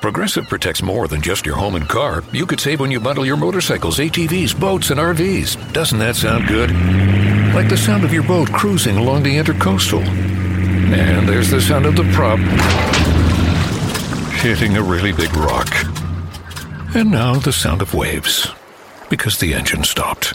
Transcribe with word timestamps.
Progressive 0.00 0.48
protects 0.48 0.82
more 0.82 1.08
than 1.08 1.20
just 1.20 1.44
your 1.44 1.56
home 1.56 1.74
and 1.74 1.86
car. 1.86 2.24
You 2.32 2.46
could 2.46 2.58
save 2.58 2.80
when 2.80 2.90
you 2.90 2.98
bundle 3.00 3.26
your 3.26 3.36
motorcycles, 3.36 3.98
ATVs, 3.98 4.58
boats, 4.58 4.88
and 4.88 4.98
RVs. 4.98 5.74
Doesn't 5.74 5.98
that 5.98 6.16
sound 6.16 6.48
good? 6.48 6.70
Like 7.54 7.68
the 7.68 7.76
sound 7.76 8.04
of 8.04 8.12
your 8.12 8.22
boat 8.22 8.50
cruising 8.50 8.96
along 8.96 9.24
the 9.24 9.36
intercoastal. 9.36 10.00
And 10.02 11.28
there's 11.28 11.50
the 11.50 11.60
sound 11.60 11.84
of 11.84 11.96
the 11.96 12.10
prop 12.14 12.38
hitting 14.40 14.78
a 14.78 14.82
really 14.82 15.12
big 15.12 15.36
rock. 15.36 15.68
And 16.94 17.10
now 17.10 17.34
the 17.34 17.52
sound 17.52 17.82
of 17.82 17.92
waves 17.92 18.50
because 19.10 19.38
the 19.38 19.52
engine 19.52 19.84
stopped. 19.84 20.32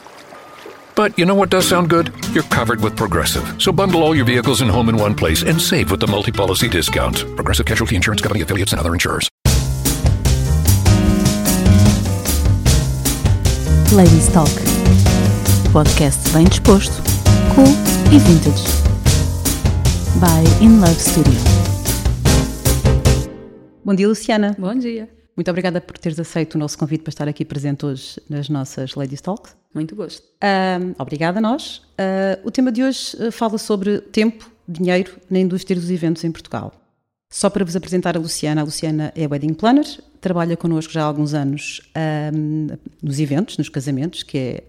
But 0.93 1.17
you 1.17 1.25
know 1.25 1.35
what 1.35 1.49
does 1.49 1.67
sound 1.67 1.89
good? 1.89 2.13
You're 2.33 2.43
covered 2.43 2.81
with 2.81 2.95
Progressive. 2.95 3.59
So 3.59 3.71
bundle 3.71 4.03
all 4.03 4.15
your 4.15 4.25
vehicles 4.25 4.61
and 4.61 4.69
home 4.69 4.89
in 4.89 4.95
one 4.95 5.15
place 5.15 5.41
and 5.41 5.59
save 5.59 5.89
with 5.89 6.01
the 6.01 6.07
multi 6.07 6.31
policy 6.31 6.69
discount. 6.69 7.25
Progressive 7.35 7.65
Casualty 7.65 7.95
Insurance 7.95 8.21
Company 8.21 8.43
affiliates 8.43 8.71
and 8.71 8.79
other 8.79 8.93
insurers. 8.93 9.27
Ladies 13.95 14.27
Talk. 14.27 14.51
Podcast 15.71 16.29
bem 16.33 16.43
disposto, 16.43 17.01
cool 17.55 17.65
e 18.13 18.19
vintage. 18.19 18.65
By 20.19 20.61
In 20.61 20.81
Love 20.81 20.99
Studio. 20.99 21.31
Bom 23.85 23.95
dia, 23.95 24.05
Luciana. 24.05 24.53
Bom 24.59 24.75
dia. 24.75 25.07
Muito 25.33 25.49
obrigada 25.49 25.79
por 25.79 25.97
teres 25.97 26.19
aceito 26.19 26.55
o 26.55 26.57
nosso 26.57 26.77
convite 26.77 27.03
para 27.03 27.09
estar 27.09 27.29
aqui 27.29 27.45
presente 27.45 27.85
hoje 27.85 28.21
nas 28.29 28.49
nossas 28.49 28.95
Ladies 28.95 29.21
Talks. 29.21 29.55
Muito 29.73 29.95
gosto. 29.95 30.27
Um, 30.43 30.93
obrigada 30.97 31.37
a 31.37 31.41
nós. 31.41 31.77
Uh, 31.77 32.45
o 32.45 32.51
tema 32.51 32.73
de 32.73 32.83
hoje 32.83 33.15
uh, 33.15 33.31
fala 33.31 33.57
sobre 33.57 34.01
tempo, 34.01 34.51
dinheiro 34.67 35.13
na 35.29 35.39
indústria 35.39 35.79
dos 35.79 35.89
eventos 35.89 36.21
em 36.25 36.33
Portugal. 36.33 36.73
Só 37.35 37.49
para 37.49 37.65
vos 37.65 37.75
apresentar 37.75 38.15
a 38.15 38.19
Luciana, 38.21 38.61
a 38.61 38.63
Luciana 38.63 39.11
é 39.13 39.27
Wedding 39.27 39.55
Planner, 39.55 39.85
trabalha 40.21 40.55
connosco 40.55 40.93
já 40.93 41.01
há 41.01 41.05
alguns 41.05 41.33
anos 41.33 41.81
um, 42.33 42.67
nos 43.03 43.19
eventos, 43.19 43.57
nos 43.57 43.67
casamentos, 43.67 44.23
que 44.23 44.37
é 44.37 44.63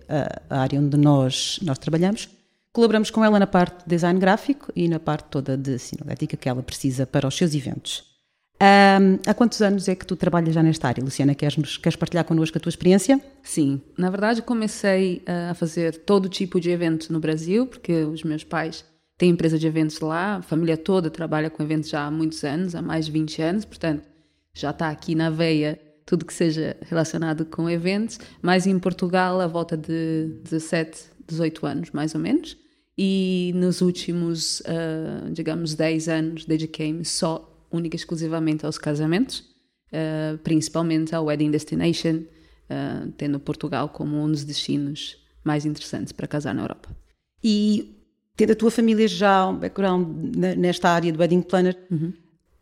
a, 0.50 0.62
área 0.62 0.81
onde 0.81 0.97
nós, 0.97 1.61
nós 1.62 1.78
trabalhamos. 1.78 2.28
Colaboramos 2.73 3.08
com 3.08 3.25
ela 3.25 3.39
na 3.39 3.47
parte 3.47 3.84
de 3.84 3.91
design 3.91 4.19
gráfico 4.19 4.73
e 4.75 4.89
na 4.89 4.98
parte 4.98 5.28
toda 5.31 5.56
de 5.56 5.78
sinalética 5.78 6.36
que 6.36 6.48
ela 6.48 6.61
precisa 6.61 7.06
para 7.06 7.28
os 7.28 7.36
seus 7.36 7.55
eventos. 7.55 8.03
Um, 8.61 9.20
há 9.30 9.33
quantos 9.33 9.62
anos 9.62 9.89
é 9.89 9.95
que 9.95 10.05
tu 10.05 10.17
trabalhas 10.17 10.53
já 10.53 10.61
nesta 10.61 10.89
área, 10.89 11.05
Luciana? 11.05 11.36
Queres, 11.36 11.77
queres 11.77 11.95
partilhar 11.95 12.25
connosco 12.25 12.58
a 12.58 12.61
tua 12.61 12.70
experiência? 12.70 13.20
Sim, 13.45 13.80
na 13.97 14.11
verdade 14.11 14.42
comecei 14.42 15.23
a 15.48 15.55
fazer 15.55 15.98
todo 15.98 16.28
tipo 16.28 16.61
de 16.61 16.69
eventos 16.70 17.11
no 17.11 17.20
Brasil, 17.20 17.64
porque 17.64 17.92
os 18.03 18.25
meus 18.25 18.42
pais 18.42 18.84
têm 19.17 19.31
empresa 19.31 19.59
de 19.59 19.67
eventos 19.67 20.00
lá, 20.00 20.36
a 20.36 20.42
família 20.42 20.77
toda 20.77 21.11
trabalha 21.11 21.50
com 21.50 21.62
eventos 21.62 21.89
já 21.89 22.06
há 22.06 22.11
muitos 22.11 22.45
anos, 22.45 22.75
há 22.75 22.83
mais 22.83 23.06
de 23.06 23.12
20 23.12 23.42
anos, 23.42 23.64
portanto 23.64 24.06
já 24.55 24.70
está 24.70 24.89
aqui 24.91 25.14
na 25.14 25.31
veia 25.31 25.81
tudo 26.05 26.25
que 26.25 26.33
seja 26.33 26.77
relacionado 26.83 27.45
com 27.45 27.69
eventos, 27.69 28.19
mas 28.41 28.67
em 28.67 28.78
Portugal 28.78 29.41
a 29.41 29.47
volta 29.47 29.77
de 29.77 30.41
17, 30.45 31.11
18 31.27 31.67
anos 31.67 31.91
mais 31.91 32.14
ou 32.14 32.20
menos, 32.20 32.57
e 32.96 33.52
nos 33.55 33.83
últimos, 33.83 34.61
uh, 34.61 35.30
digamos, 35.30 35.74
10 35.74 36.08
anos 36.08 36.45
dediquei-me 36.46 37.05
só 37.05 37.52
única 37.70 37.96
e 37.96 37.98
exclusivamente 37.98 38.64
aos 38.64 38.79
casamentos, 38.79 39.40
uh, 39.92 40.39
principalmente 40.39 41.14
ao 41.14 41.27
Wedding 41.27 41.51
Destination, 41.51 42.23
uh, 42.70 43.13
tendo 43.19 43.39
Portugal 43.39 43.89
como 43.89 44.17
um 44.17 44.30
dos 44.30 44.45
destinos 44.45 45.19
mais 45.45 45.67
interessantes 45.67 46.13
para 46.13 46.27
casar 46.27 46.55
na 46.55 46.63
Europa. 46.63 46.89
E 47.45 47.95
tendo 48.36 48.52
a 48.52 48.57
tua 48.57 48.70
família 48.70 49.08
já 49.08 49.47
um 49.48 49.57
background 49.57 50.07
nesta 50.57 50.91
área 50.91 51.13
do 51.13 51.19
Wedding 51.19 51.42
Planner, 51.42 51.77
uhum. 51.91 52.13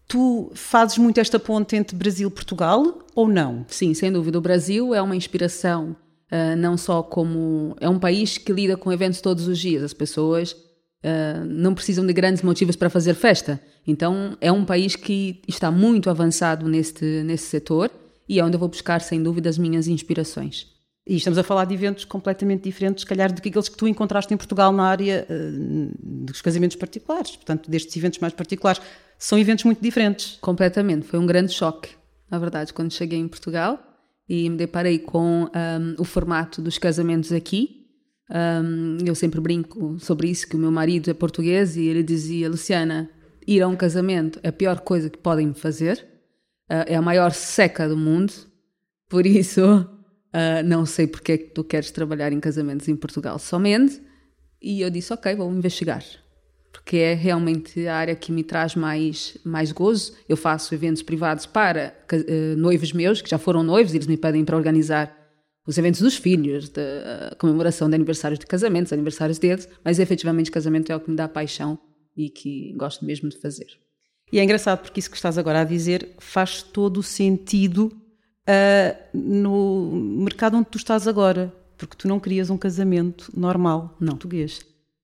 tu 0.07 0.53
fazes 0.55 0.97
muito 0.99 1.19
esta 1.19 1.39
ponte 1.39 1.75
entre 1.75 1.97
Brasil 1.97 2.29
e 2.29 2.31
Portugal 2.33 3.01
ou 3.15 3.29
não? 3.29 3.65
Sim, 3.69 3.93
sem 3.93 4.13
dúvida. 4.13 4.39
O 4.39 4.41
Brasil 4.41 4.95
é 4.95 5.03
uma 5.03 5.17
inspiração, 5.17 5.97
uh, 6.31 6.57
não 6.57 6.77
só 6.77 7.03
como. 7.03 7.77
É 7.81 7.89
um 7.89 7.99
país 7.99 8.39
que 8.39 8.53
lida 8.53 8.77
com 8.77 8.93
eventos 8.93 9.21
todos 9.21 9.49
os 9.49 9.59
dias. 9.59 9.83
As 9.83 9.93
pessoas 9.93 10.57
Uh, 11.05 11.45
não 11.45 11.75
precisam 11.75 12.07
de 12.07 12.15
grandes 12.15 12.43
motivos 12.43 12.77
para 12.77 12.89
fazer 12.89 13.13
festa. 13.13 13.61
Então, 13.87 14.39
é 14.41 14.51
um 14.51 14.65
país 14.65 14.97
que 14.97 15.43
está 15.47 15.71
muito 15.71 16.09
avançado 16.09 16.67
neste, 16.67 17.05
nesse 17.23 17.45
setor 17.45 17.91
e 18.27 18.41
é 18.41 18.45
onde 18.45 18.57
eu 18.57 18.59
vou 18.59 18.71
buscar, 18.71 19.03
sem 19.03 19.23
dúvida, 19.23 19.51
as 19.51 19.59
minhas 19.59 19.87
inspirações. 19.87 20.74
E 21.07 21.17
estamos 21.17 21.39
a 21.39 21.43
falar 21.43 21.67
de 21.67 21.75
eventos 21.75 22.05
completamente 22.05 22.63
diferentes, 22.63 23.03
se 23.03 23.07
calhar, 23.07 23.33
do 23.33 23.43
que 23.43 23.51
aqueles 23.51 23.69
que 23.69 23.77
tu 23.77 23.87
encontraste 23.87 24.33
em 24.33 24.37
Portugal 24.37 24.73
na 24.73 24.85
área 24.85 25.27
uh, 25.29 26.25
dos 26.25 26.41
casamentos 26.41 26.77
particulares, 26.77 27.37
portanto, 27.37 27.71
destes 27.71 27.95
eventos 27.97 28.19
mais 28.19 28.33
particulares. 28.33 28.81
São 29.19 29.39
eventos 29.39 29.65
muito 29.65 29.83
diferentes. 29.83 30.39
Completamente. 30.41 31.07
Foi 31.07 31.19
um 31.19 31.27
grande 31.27 31.53
choque, 31.53 31.91
na 32.31 32.39
verdade, 32.39 32.73
quando 32.73 32.93
cheguei 32.93 33.19
em 33.19 33.29
Portugal 33.29 33.79
e 34.29 34.49
me 34.49 34.57
deparei 34.57 34.99
com 34.99 35.43
um, 35.43 35.47
ah, 35.53 35.79
o 35.99 36.05
formato 36.05 36.63
dos 36.63 36.79
casamentos 36.79 37.31
aqui 37.33 37.85
um, 38.31 38.99
eu 39.05 39.15
sempre 39.15 39.41
brinco 39.41 39.99
sobre 39.99 40.29
isso, 40.31 40.49
que 40.49 40.57
o 40.57 40.59
meu 40.59 40.71
marido 40.71 41.11
é 41.11 41.15
português 41.15 41.77
e 41.77 41.83
ele 41.83 42.03
dizia, 42.03 42.49
Luciana, 42.49 43.11
ir 43.47 43.61
a 43.63 43.69
um 43.69 43.77
casamento 43.77 44.41
é 44.43 44.49
a 44.49 44.53
pior 44.53 44.81
coisa 44.81 45.11
que 45.11 45.19
podem 45.19 45.53
fazer, 45.53 46.07
uh, 46.71 46.85
é 46.87 46.97
a 46.97 47.03
maior 47.03 47.33
seca 47.33 47.89
do 47.89 47.97
mundo, 47.97 48.33
por 49.09 49.27
isso 49.27 49.89
uh, 50.35 50.67
não 50.67 50.85
sei 50.85 51.07
porque 51.07 51.33
é 51.33 51.39
que 51.39 51.51
tu 51.51 51.63
queres 51.63 51.91
trabalhar 51.91 52.33
em 52.33 52.41
casamentos 52.41 52.89
em 52.89 52.97
Portugal 52.97 53.39
somente. 53.39 54.03
E 54.61 54.81
eu 54.81 54.91
disse, 54.91 55.13
ok, 55.13 55.35
vou 55.37 55.51
investigar, 55.53 56.03
porque 56.73 56.97
é 56.97 57.15
realmente 57.15 57.87
a 57.87 57.97
área 57.97 58.17
que 58.17 58.33
me 58.33 58.43
traz 58.43 58.75
mais, 58.75 59.39
mais 59.45 59.71
gozo. 59.71 60.15
Eu 60.29 60.37
faço 60.37 60.75
eventos 60.75 61.03
privados 61.03 61.47
para 61.47 61.95
uh, 62.13 62.57
noivos 62.57 62.93
meus, 62.93 63.23
que 63.23 63.31
já 63.31 63.39
foram 63.39 63.63
noivos, 63.63 63.93
e 63.93 63.97
eles 63.97 64.07
me 64.07 64.17
pedem 64.17 64.45
para 64.45 64.57
organizar 64.57 65.15
os 65.67 65.79
eventos 65.79 66.01
dos 66.01 66.17
filhos, 66.17 66.69
da 66.69 67.35
comemoração 67.39 67.89
de 67.89 67.95
aniversários 67.95 68.39
de 68.39 68.47
casamentos, 68.47 68.93
aniversários 68.93 69.39
deles, 69.39 69.69
mas 69.83 69.99
efetivamente 69.99 70.51
casamento 70.51 70.93
é 70.93 70.97
o 70.97 71.01
que 71.01 71.11
me 71.11 71.17
dá 71.17 71.27
paixão 71.27 71.79
e 72.17 72.29
que 72.29 72.75
gosto 72.77 73.05
mesmo 73.05 73.31
de 73.31 73.39
fazer. 73.39 73.67
E 74.31 74.39
é 74.39 74.45
engraçado 74.45 74.83
porque 74.83 75.01
isso 75.01 75.11
que 75.11 75.17
estás 75.17 75.39
agora 75.39 75.61
a 75.61 75.65
dizer 75.65 76.11
faz 76.19 76.63
todo 76.63 76.99
o 76.99 77.03
sentido 77.03 77.93
uh, 78.49 78.97
no 79.13 79.91
mercado 80.23 80.57
onde 80.57 80.67
tu 80.67 80.79
estás 80.79 81.07
agora, 81.09 81.53
porque 81.77 81.97
tu 81.97 82.09
não 82.09 82.21
querias 82.21 82.51
um 82.51 82.57
casamento 82.57 83.31
normal, 83.37 83.97
não. 84.01 84.13
português. 84.13 84.61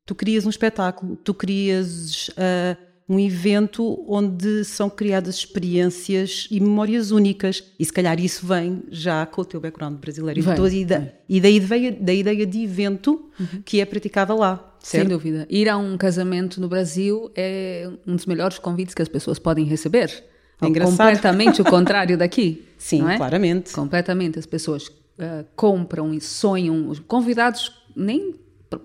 Tu 0.07 0.15
querias 0.15 0.45
um 0.47 0.51
espetáculo, 0.51 1.17
tu 1.17 1.33
querias 1.33 2.29
uh, 2.31 2.77
um 3.11 3.19
evento 3.19 4.05
onde 4.07 4.65
são 4.65 4.89
criadas 4.89 5.35
experiências 5.35 6.47
e 6.49 6.61
memórias 6.61 7.11
únicas. 7.11 7.65
E 7.77 7.85
se 7.85 7.93
calhar 7.93 8.21
isso 8.21 8.47
vem 8.47 8.85
já 8.89 9.27
com 9.27 9.43
o 9.43 9.45
teu 9.45 9.61
background 9.61 9.97
brasileiro 9.99 10.41
vem, 10.41 10.81
e, 10.81 10.85
da, 10.85 11.09
e 11.29 11.41
daí 11.41 11.59
veio 11.59 12.01
da 12.01 12.13
ideia 12.13 12.47
de 12.47 12.63
evento 12.63 13.29
uhum. 13.39 13.63
que 13.65 13.81
é 13.81 13.85
praticada 13.85 14.33
lá. 14.33 14.77
Certo? 14.79 15.03
Sem 15.03 15.09
dúvida. 15.09 15.47
Ir 15.51 15.69
a 15.69 15.77
um 15.77 15.99
casamento 15.99 16.61
no 16.61 16.69
Brasil 16.69 17.31
é 17.35 17.91
um 18.07 18.15
dos 18.15 18.27
melhores 18.27 18.61
convites 18.61 18.95
que 18.95 19.03
as 19.03 19.09
pessoas 19.09 19.41
podem 19.41 19.65
receber. 19.65 20.25
É. 20.63 20.81
Completamente 20.81 21.61
o 21.61 21.65
contrário 21.65 22.17
daqui. 22.17 22.65
Sim, 22.81 23.09
é? 23.09 23.17
claramente. 23.17 23.73
Completamente. 23.73 24.39
As 24.39 24.47
pessoas 24.47 24.89
uh, 24.89 25.47
compram 25.55 26.13
e 26.13 26.21
sonham, 26.21 26.93
convidados, 27.07 27.73
nem 27.95 28.35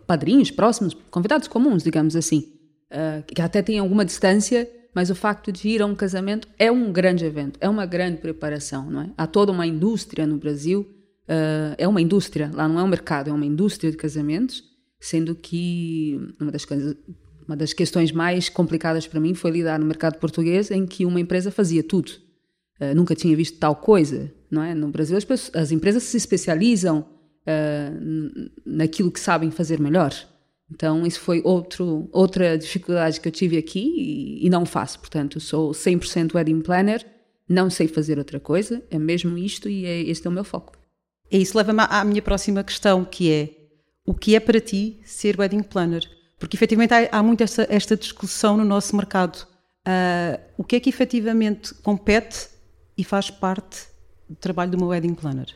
padrinhos 0.06 0.52
próximos, 0.52 0.96
convidados 1.10 1.48
comuns, 1.48 1.84
digamos 1.84 2.16
assim 2.16 2.56
uh, 2.92 3.24
que 3.24 3.42
até 3.42 3.62
tem 3.62 3.80
alguma 3.80 4.06
distância, 4.06 4.70
mas 4.94 5.10
o 5.10 5.16
facto 5.16 5.52
de 5.52 5.68
ir 5.68 5.82
a 5.82 5.86
um 5.86 5.96
casamento 5.96 6.48
é 6.58 6.72
um 6.72 6.92
grande 6.92 7.26
evento, 7.26 7.58
é 7.62 7.70
uma 7.70 7.86
grande 7.86 8.18
preparação, 8.18 8.90
não 8.90 9.02
é? 9.02 9.10
Há 9.18 9.28
toda 9.28 9.52
uma 9.52 9.68
indústria 9.68 10.26
no 10.26 10.38
Brasil, 10.38 10.82
uh, 10.82 11.76
é 11.78 11.88
uma 11.88 12.02
indústria, 12.02 12.50
lá 12.54 12.68
não 12.68 12.80
é 12.80 12.84
um 12.84 12.88
mercado, 12.88 13.30
é 13.30 13.34
uma 13.34 13.46
indústria 13.46 13.92
de 13.92 13.98
casamentos, 13.98 14.64
sendo 15.00 15.36
que 15.36 16.20
uma 16.40 16.52
das 16.52 16.66
uma 17.48 17.56
das 17.56 17.74
questões 17.74 18.12
mais 18.12 18.50
complicadas 18.50 19.06
para 19.06 19.20
mim 19.20 19.36
foi 19.36 19.52
lidar 19.52 19.78
no 19.78 19.86
mercado 19.86 20.18
português 20.18 20.72
em 20.72 20.84
que 20.84 21.06
uma 21.06 21.20
empresa 21.20 21.52
fazia 21.52 21.84
tudo. 21.84 22.12
Uh, 22.80 22.94
nunca 22.96 23.16
tinha 23.16 23.36
visto 23.36 23.58
tal 23.58 23.76
coisa, 23.76 24.32
não 24.52 24.62
é? 24.62 24.74
No 24.74 24.90
Brasil 24.90 25.18
as, 25.18 25.24
pessoas, 25.24 25.56
as 25.56 25.72
empresas 25.72 26.04
se 26.04 26.18
especializam 26.18 27.00
uh, 27.00 28.52
naquilo 28.66 29.12
que 29.12 29.20
sabem 29.20 29.52
fazer 29.52 29.80
melhor. 29.80 30.14
Então, 30.72 31.06
isso 31.06 31.20
foi 31.20 31.42
outro, 31.44 32.10
outra 32.12 32.58
dificuldade 32.58 33.22
que 33.22 33.28
eu 33.28 33.32
tive 33.32 33.58
aqui 33.58 33.94
e, 33.98 34.46
e 34.46 34.50
não 34.50 34.66
faço. 34.66 35.00
Portanto, 35.00 35.40
sou 35.40 35.72
100% 35.72 36.34
wedding 36.34 36.62
planner 36.62 37.06
não 37.48 37.70
sei 37.70 37.88
fazer 37.88 38.18
outra 38.18 38.40
coisa, 38.40 38.84
é 38.90 38.98
mesmo 38.98 39.38
isto 39.38 39.70
e 39.70 39.86
é, 39.86 40.02
este 40.02 40.26
é 40.26 40.30
o 40.30 40.34
meu 40.34 40.44
foco. 40.44 40.74
E 41.32 41.42
isso 41.42 41.58
leva-me 41.58 41.82
à 41.82 42.04
minha 42.04 42.22
próxima 42.22 42.64
questão, 42.64 43.06
que 43.06 43.32
é 43.32 43.50
o 44.06 44.14
que 44.14 44.36
é 44.36 44.40
para 44.40 44.60
ti 44.60 45.00
ser 45.04 45.40
wedding 45.40 45.64
planner? 45.64 46.04
Porque 46.40 46.56
efetivamente 46.56 46.94
há, 46.94 47.10
há 47.12 47.24
muito 47.24 47.42
esta, 47.42 47.66
esta, 47.70 47.96
discussão 47.96 48.58
no 48.58 48.66
nosso 48.66 48.96
mercado. 48.96 49.48
Uh, 49.88 50.40
o 50.58 50.64
que 50.64 50.76
é 50.76 50.80
que 50.80 50.90
efetivamente 50.90 51.74
compete 51.76 52.48
e 52.98 53.04
faz 53.04 53.30
parte 53.30 53.88
do 54.30 54.36
trabalho 54.36 54.72
de 54.72 54.78
uma 54.78 54.88
wedding 54.88 55.14
planner? 55.14 55.56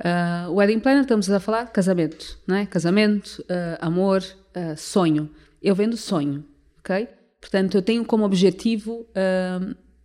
Uh, 0.00 0.50
o 0.50 0.54
wedding 0.54 0.80
planner 0.80 1.02
estamos 1.02 1.30
a 1.30 1.38
falar 1.38 1.64
de 1.64 1.70
casamento, 1.70 2.38
não 2.46 2.56
é? 2.56 2.66
Casamento, 2.66 3.42
uh, 3.42 3.78
amor, 3.80 4.22
uh, 4.22 4.76
sonho. 4.76 5.30
Eu 5.62 5.74
vendo 5.74 5.96
sonho, 5.96 6.44
ok? 6.78 7.08
Portanto, 7.40 7.76
eu 7.76 7.82
tenho 7.82 8.04
como 8.04 8.24
objetivo 8.24 9.06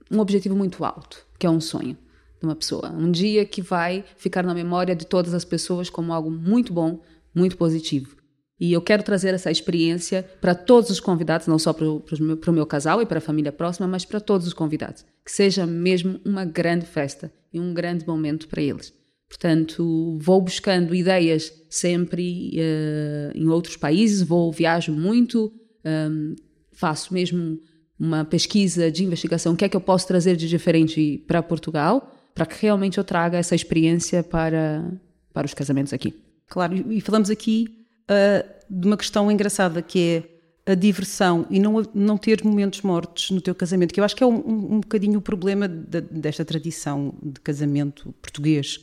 um 0.09 0.19
objetivo 0.19 0.55
muito 0.55 0.83
alto, 0.83 1.23
que 1.37 1.45
é 1.45 1.49
um 1.49 1.61
sonho 1.61 1.95
de 2.39 2.45
uma 2.45 2.55
pessoa. 2.55 2.89
Um 2.89 3.11
dia 3.11 3.45
que 3.45 3.61
vai 3.61 4.03
ficar 4.17 4.43
na 4.43 4.53
memória 4.53 4.95
de 4.95 5.05
todas 5.05 5.33
as 5.33 5.45
pessoas 5.45 5.89
como 5.89 6.13
algo 6.13 6.31
muito 6.31 6.73
bom, 6.73 6.99
muito 7.33 7.57
positivo. 7.57 8.16
E 8.59 8.73
eu 8.73 8.81
quero 8.81 9.03
trazer 9.03 9.33
essa 9.33 9.51
experiência 9.51 10.27
para 10.41 10.55
todos 10.55 10.89
os 10.89 10.99
convidados, 10.99 11.45
não 11.45 11.59
só 11.59 11.73
para 11.73 11.85
o, 11.85 12.03
o 12.47 12.51
meu 12.51 12.65
casal 12.65 13.01
e 13.01 13.05
para 13.05 13.19
a 13.19 13.21
família 13.21 13.51
próxima, 13.51 13.87
mas 13.87 14.03
para 14.03 14.19
todos 14.19 14.47
os 14.47 14.53
convidados. 14.53 15.05
Que 15.23 15.31
seja 15.31 15.65
mesmo 15.65 16.19
uma 16.25 16.43
grande 16.43 16.85
festa 16.85 17.31
e 17.53 17.59
um 17.59 17.73
grande 17.73 18.05
momento 18.07 18.47
para 18.47 18.61
eles. 18.61 18.93
Portanto, 19.29 20.17
vou 20.19 20.41
buscando 20.41 20.95
ideias 20.95 21.53
sempre 21.69 22.51
uh, 22.55 23.37
em 23.37 23.47
outros 23.47 23.75
países, 23.75 24.21
vou 24.21 24.51
viajo 24.51 24.93
muito, 24.93 25.51
um, 25.85 26.35
faço 26.71 27.13
mesmo 27.13 27.59
uma 27.99 28.23
pesquisa 28.23 28.89
de 28.89 29.03
investigação, 29.03 29.53
o 29.53 29.57
que 29.57 29.65
é 29.65 29.69
que 29.69 29.75
eu 29.75 29.81
posso 29.81 30.07
trazer 30.07 30.35
de 30.35 30.47
diferente 30.47 31.23
para 31.27 31.43
Portugal, 31.43 32.13
para 32.33 32.45
que 32.45 32.61
realmente 32.61 32.97
eu 32.97 33.03
traga 33.03 33.37
essa 33.37 33.55
experiência 33.55 34.23
para, 34.23 34.89
para 35.33 35.45
os 35.45 35.53
casamentos 35.53 35.91
aqui. 35.91 36.13
Claro, 36.47 36.91
e 36.91 37.01
falamos 37.01 37.29
aqui 37.29 37.76
uh, 38.09 38.47
de 38.69 38.87
uma 38.87 38.97
questão 38.97 39.31
engraçada 39.31 39.81
que 39.81 40.23
é 40.65 40.71
a 40.71 40.75
diversão 40.75 41.45
e 41.49 41.59
não, 41.59 41.81
não 41.93 42.17
ter 42.17 42.43
momentos 42.43 42.81
mortos 42.81 43.31
no 43.31 43.39
teu 43.39 43.55
casamento, 43.55 43.93
que 43.93 43.99
eu 43.99 44.03
acho 44.03 44.15
que 44.15 44.23
é 44.23 44.27
um, 44.27 44.35
um, 44.35 44.73
um 44.75 44.79
bocadinho 44.81 45.19
o 45.19 45.21
problema 45.21 45.67
de, 45.67 46.01
desta 46.01 46.43
tradição 46.43 47.13
de 47.23 47.39
casamento 47.39 48.13
português 48.21 48.75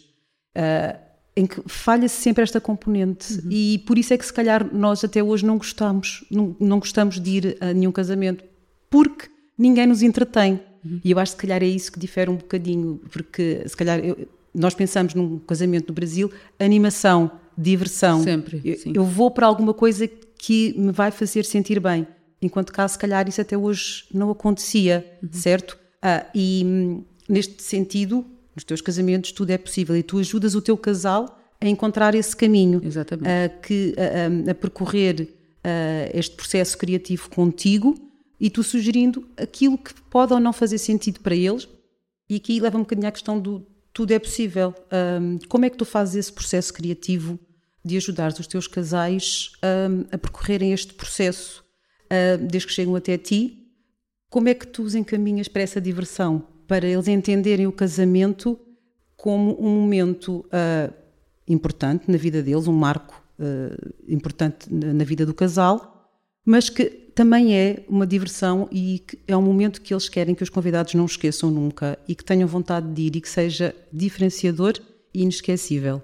uh, 0.56 0.99
em 1.37 1.47
que 1.47 1.61
falha-se 1.67 2.23
sempre 2.23 2.43
esta 2.43 2.61
componente 2.61 3.35
uhum. 3.35 3.50
e 3.50 3.79
por 3.87 3.99
isso 3.99 4.15
é 4.15 4.19
que 4.19 4.25
se 4.25 4.32
calhar 4.32 4.73
nós 4.73 5.03
até 5.03 5.23
hoje 5.23 5.44
não 5.44 5.59
gostamos, 5.59 6.25
não, 6.31 6.56
não 6.61 6.79
gostamos 6.79 7.20
de 7.20 7.31
ir 7.31 7.56
a 7.61 7.73
nenhum 7.73 7.93
casamento, 7.93 8.44
porque 8.88 9.29
ninguém 9.59 9.87
nos 9.87 10.03
entretém. 10.03 10.61
Uhum. 10.85 11.00
E 11.05 11.11
eu 11.11 11.19
acho 11.19 11.32
que 11.32 11.41
se 11.41 11.47
calhar 11.47 11.62
é 11.62 11.67
isso 11.67 11.91
que 11.91 11.99
difere 11.99 12.31
um 12.31 12.37
bocadinho, 12.37 13.00
porque 13.11 13.62
se 13.67 13.77
calhar 13.77 13.99
eu, 13.99 14.29
nós 14.55 14.75
pensamos 14.75 15.15
num 15.15 15.41
casamento 15.41 15.88
no 15.88 15.94
Brasil, 15.94 16.31
animação, 16.59 17.31
diversão. 17.56 18.23
Sempre. 18.23 18.61
Eu, 18.65 18.95
eu, 18.95 19.05
vou 19.05 19.31
para 19.31 19.47
alguma 19.47 19.75
coisa 19.75 20.09
que 20.39 20.75
me 20.77 20.93
vai 20.93 21.11
fazer 21.11 21.45
sentir 21.45 21.81
bem. 21.81 22.06
Enquanto 22.41 22.73
cá, 22.73 22.87
se 22.87 22.99
calhar, 22.99 23.29
isso 23.29 23.41
até 23.41 23.56
hoje 23.56 24.05
não 24.12 24.31
acontecia, 24.31 25.05
uhum. 25.23 25.29
certo? 25.33 25.79
Ah, 26.03 26.27
e 26.35 27.03
neste 27.29 27.62
sentido, 27.62 28.25
nos 28.55 28.65
teus 28.65 28.81
casamentos 28.81 29.33
tudo 29.33 29.51
é 29.51 29.59
possível 29.59 29.97
e 29.97 30.03
tu 30.03 30.19
ajudas 30.19 30.55
o 30.55 30.61
teu 30.61 30.77
casal 30.77 31.41
a 31.61 31.67
encontrar 31.67 32.15
esse 32.15 32.37
caminho, 32.37 32.81
Exatamente. 32.85 33.29
A, 33.29 33.49
que, 33.49 33.95
a, 33.97 34.51
a 34.51 34.55
percorrer 34.55 35.29
a, 35.62 36.17
este 36.17 36.37
processo 36.37 36.77
criativo 36.77 37.31
contigo 37.31 37.95
e 38.39 38.51
tu 38.51 38.62
sugerindo 38.62 39.27
aquilo 39.37 39.79
que 39.79 39.95
pode 40.11 40.35
ou 40.35 40.41
não 40.41 40.53
fazer 40.53 40.79
sentido 40.79 41.21
para 41.21 41.35
eles. 41.35 41.67
E 42.29 42.37
aqui 42.37 42.61
leva 42.61 42.77
um 42.77 42.83
bocadinho 42.83 43.09
à 43.09 43.12
questão 43.12 43.39
do 43.41 43.67
tudo 43.95 44.11
é 44.11 44.19
possível. 44.19 44.75
Um, 44.93 45.39
como 45.49 45.65
é 45.65 45.71
que 45.71 45.77
tu 45.77 45.85
fazes 45.85 46.17
esse 46.17 46.33
processo 46.33 46.75
criativo 46.75 47.39
de 47.84 47.96
ajudar 47.96 48.32
os 48.32 48.46
teus 48.46 48.66
casais 48.66 49.52
um, 49.62 50.04
a 50.10 50.19
percorrerem 50.19 50.72
este 50.72 50.94
processo 50.94 51.64
um, 52.10 52.46
desde 52.46 52.66
que 52.66 52.72
chegam 52.72 52.96
até 52.96 53.19
ti? 53.19 53.69
Como 54.31 54.48
é 54.48 54.54
que 54.54 54.66
tu 54.66 54.82
os 54.82 54.94
encaminhas 54.94 55.48
para 55.48 55.62
essa 55.62 55.81
diversão? 55.81 56.54
para 56.66 56.86
eles 56.86 57.08
entenderem 57.08 57.66
o 57.66 57.72
casamento 57.72 58.58
como 59.16 59.56
um 59.60 59.81
momento 59.81 60.44
uh, 60.46 60.92
importante 61.48 62.10
na 62.10 62.16
vida 62.16 62.42
deles, 62.42 62.66
um 62.66 62.72
marco 62.72 63.22
uh, 63.38 63.94
importante 64.08 64.72
na 64.72 65.04
vida 65.04 65.25
do 65.25 65.34
casal, 65.34 66.10
mas 66.44 66.69
que 66.69 66.84
também 67.14 67.56
é 67.56 67.84
uma 67.88 68.06
diversão 68.06 68.69
e 68.72 69.02
é 69.26 69.36
um 69.36 69.42
momento 69.42 69.81
que 69.81 69.94
eles 69.94 70.08
querem 70.08 70.34
que 70.34 70.42
os 70.42 70.50
convidados 70.50 70.94
não 70.94 71.06
esqueçam 71.06 71.50
nunca 71.50 71.98
e 72.08 72.14
que 72.14 72.25
tenham 72.25 72.48
vontade 72.48 72.92
de 72.92 73.02
ir 73.02 73.16
e 73.16 73.20
que 73.20 73.28
seja 73.28 73.75
diferenciador 73.92 74.75
e 75.12 75.22
inesquecível. 75.22 76.02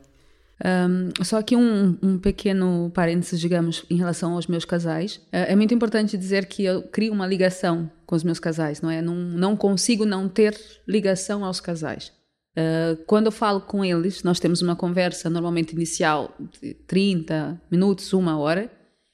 Um, 0.62 1.24
só 1.24 1.38
aqui 1.38 1.56
um, 1.56 1.96
um, 2.02 2.18
pequeno 2.18 2.90
parênteses, 2.94 3.40
digamos, 3.40 3.84
em 3.88 3.96
relação 3.96 4.34
aos 4.34 4.46
meus 4.46 4.64
casais. 4.64 5.16
Uh, 5.16 5.48
é 5.48 5.56
muito 5.56 5.72
importante 5.72 6.18
dizer 6.18 6.46
que 6.46 6.64
eu 6.64 6.82
crio 6.82 7.12
uma 7.12 7.26
ligação 7.26 7.90
com 8.04 8.14
os 8.14 8.22
meus 8.22 8.38
casais, 8.38 8.82
não 8.82 8.90
é? 8.90 9.00
Não, 9.00 9.14
não 9.14 9.56
consigo 9.56 10.04
não 10.04 10.28
ter 10.28 10.58
ligação 10.86 11.44
aos 11.44 11.60
casais. 11.60 12.12
Uh, 12.52 13.02
quando 13.06 13.26
eu 13.26 13.32
falo 13.32 13.60
com 13.60 13.84
eles, 13.84 14.22
nós 14.22 14.38
temos 14.38 14.60
uma 14.60 14.76
conversa 14.76 15.30
normalmente 15.30 15.72
inicial 15.72 16.34
de 16.60 16.74
30 16.74 17.60
minutos, 17.70 18.12
uma 18.12 18.38
hora, 18.38 18.70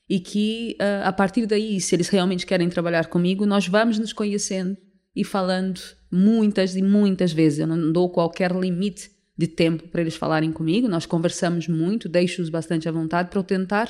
e 0.08 0.18
que 0.18 0.76
uh, 0.80 1.06
a 1.06 1.12
partir 1.12 1.46
daí, 1.46 1.80
se 1.80 1.94
eles 1.94 2.08
realmente 2.08 2.44
querem 2.44 2.68
trabalhar 2.68 3.06
comigo, 3.06 3.46
nós 3.46 3.68
vamos 3.68 3.98
nos 3.98 4.12
conhecendo 4.12 4.76
e 5.14 5.22
falando 5.22 5.80
muitas 6.10 6.74
e 6.74 6.82
muitas 6.82 7.32
vezes. 7.32 7.60
Eu 7.60 7.66
não 7.68 7.92
dou 7.92 8.10
qualquer 8.10 8.52
limite 8.52 9.10
de 9.36 9.46
tempo 9.46 9.88
para 9.88 10.00
eles 10.00 10.16
falarem 10.16 10.50
comigo. 10.50 10.88
Nós 10.88 11.06
conversamos 11.06 11.68
muito, 11.68 12.08
deixo-os 12.08 12.48
bastante 12.48 12.88
à 12.88 12.92
vontade 12.92 13.28
para 13.28 13.38
eu 13.38 13.44
tentar 13.44 13.88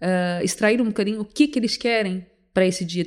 uh, 0.00 0.44
extrair 0.44 0.80
um 0.80 0.86
bocadinho 0.86 1.20
o 1.20 1.24
que, 1.24 1.46
que 1.46 1.58
eles 1.58 1.76
querem 1.76 2.26
para 2.52 2.66
esse 2.66 2.84
dia 2.84 3.04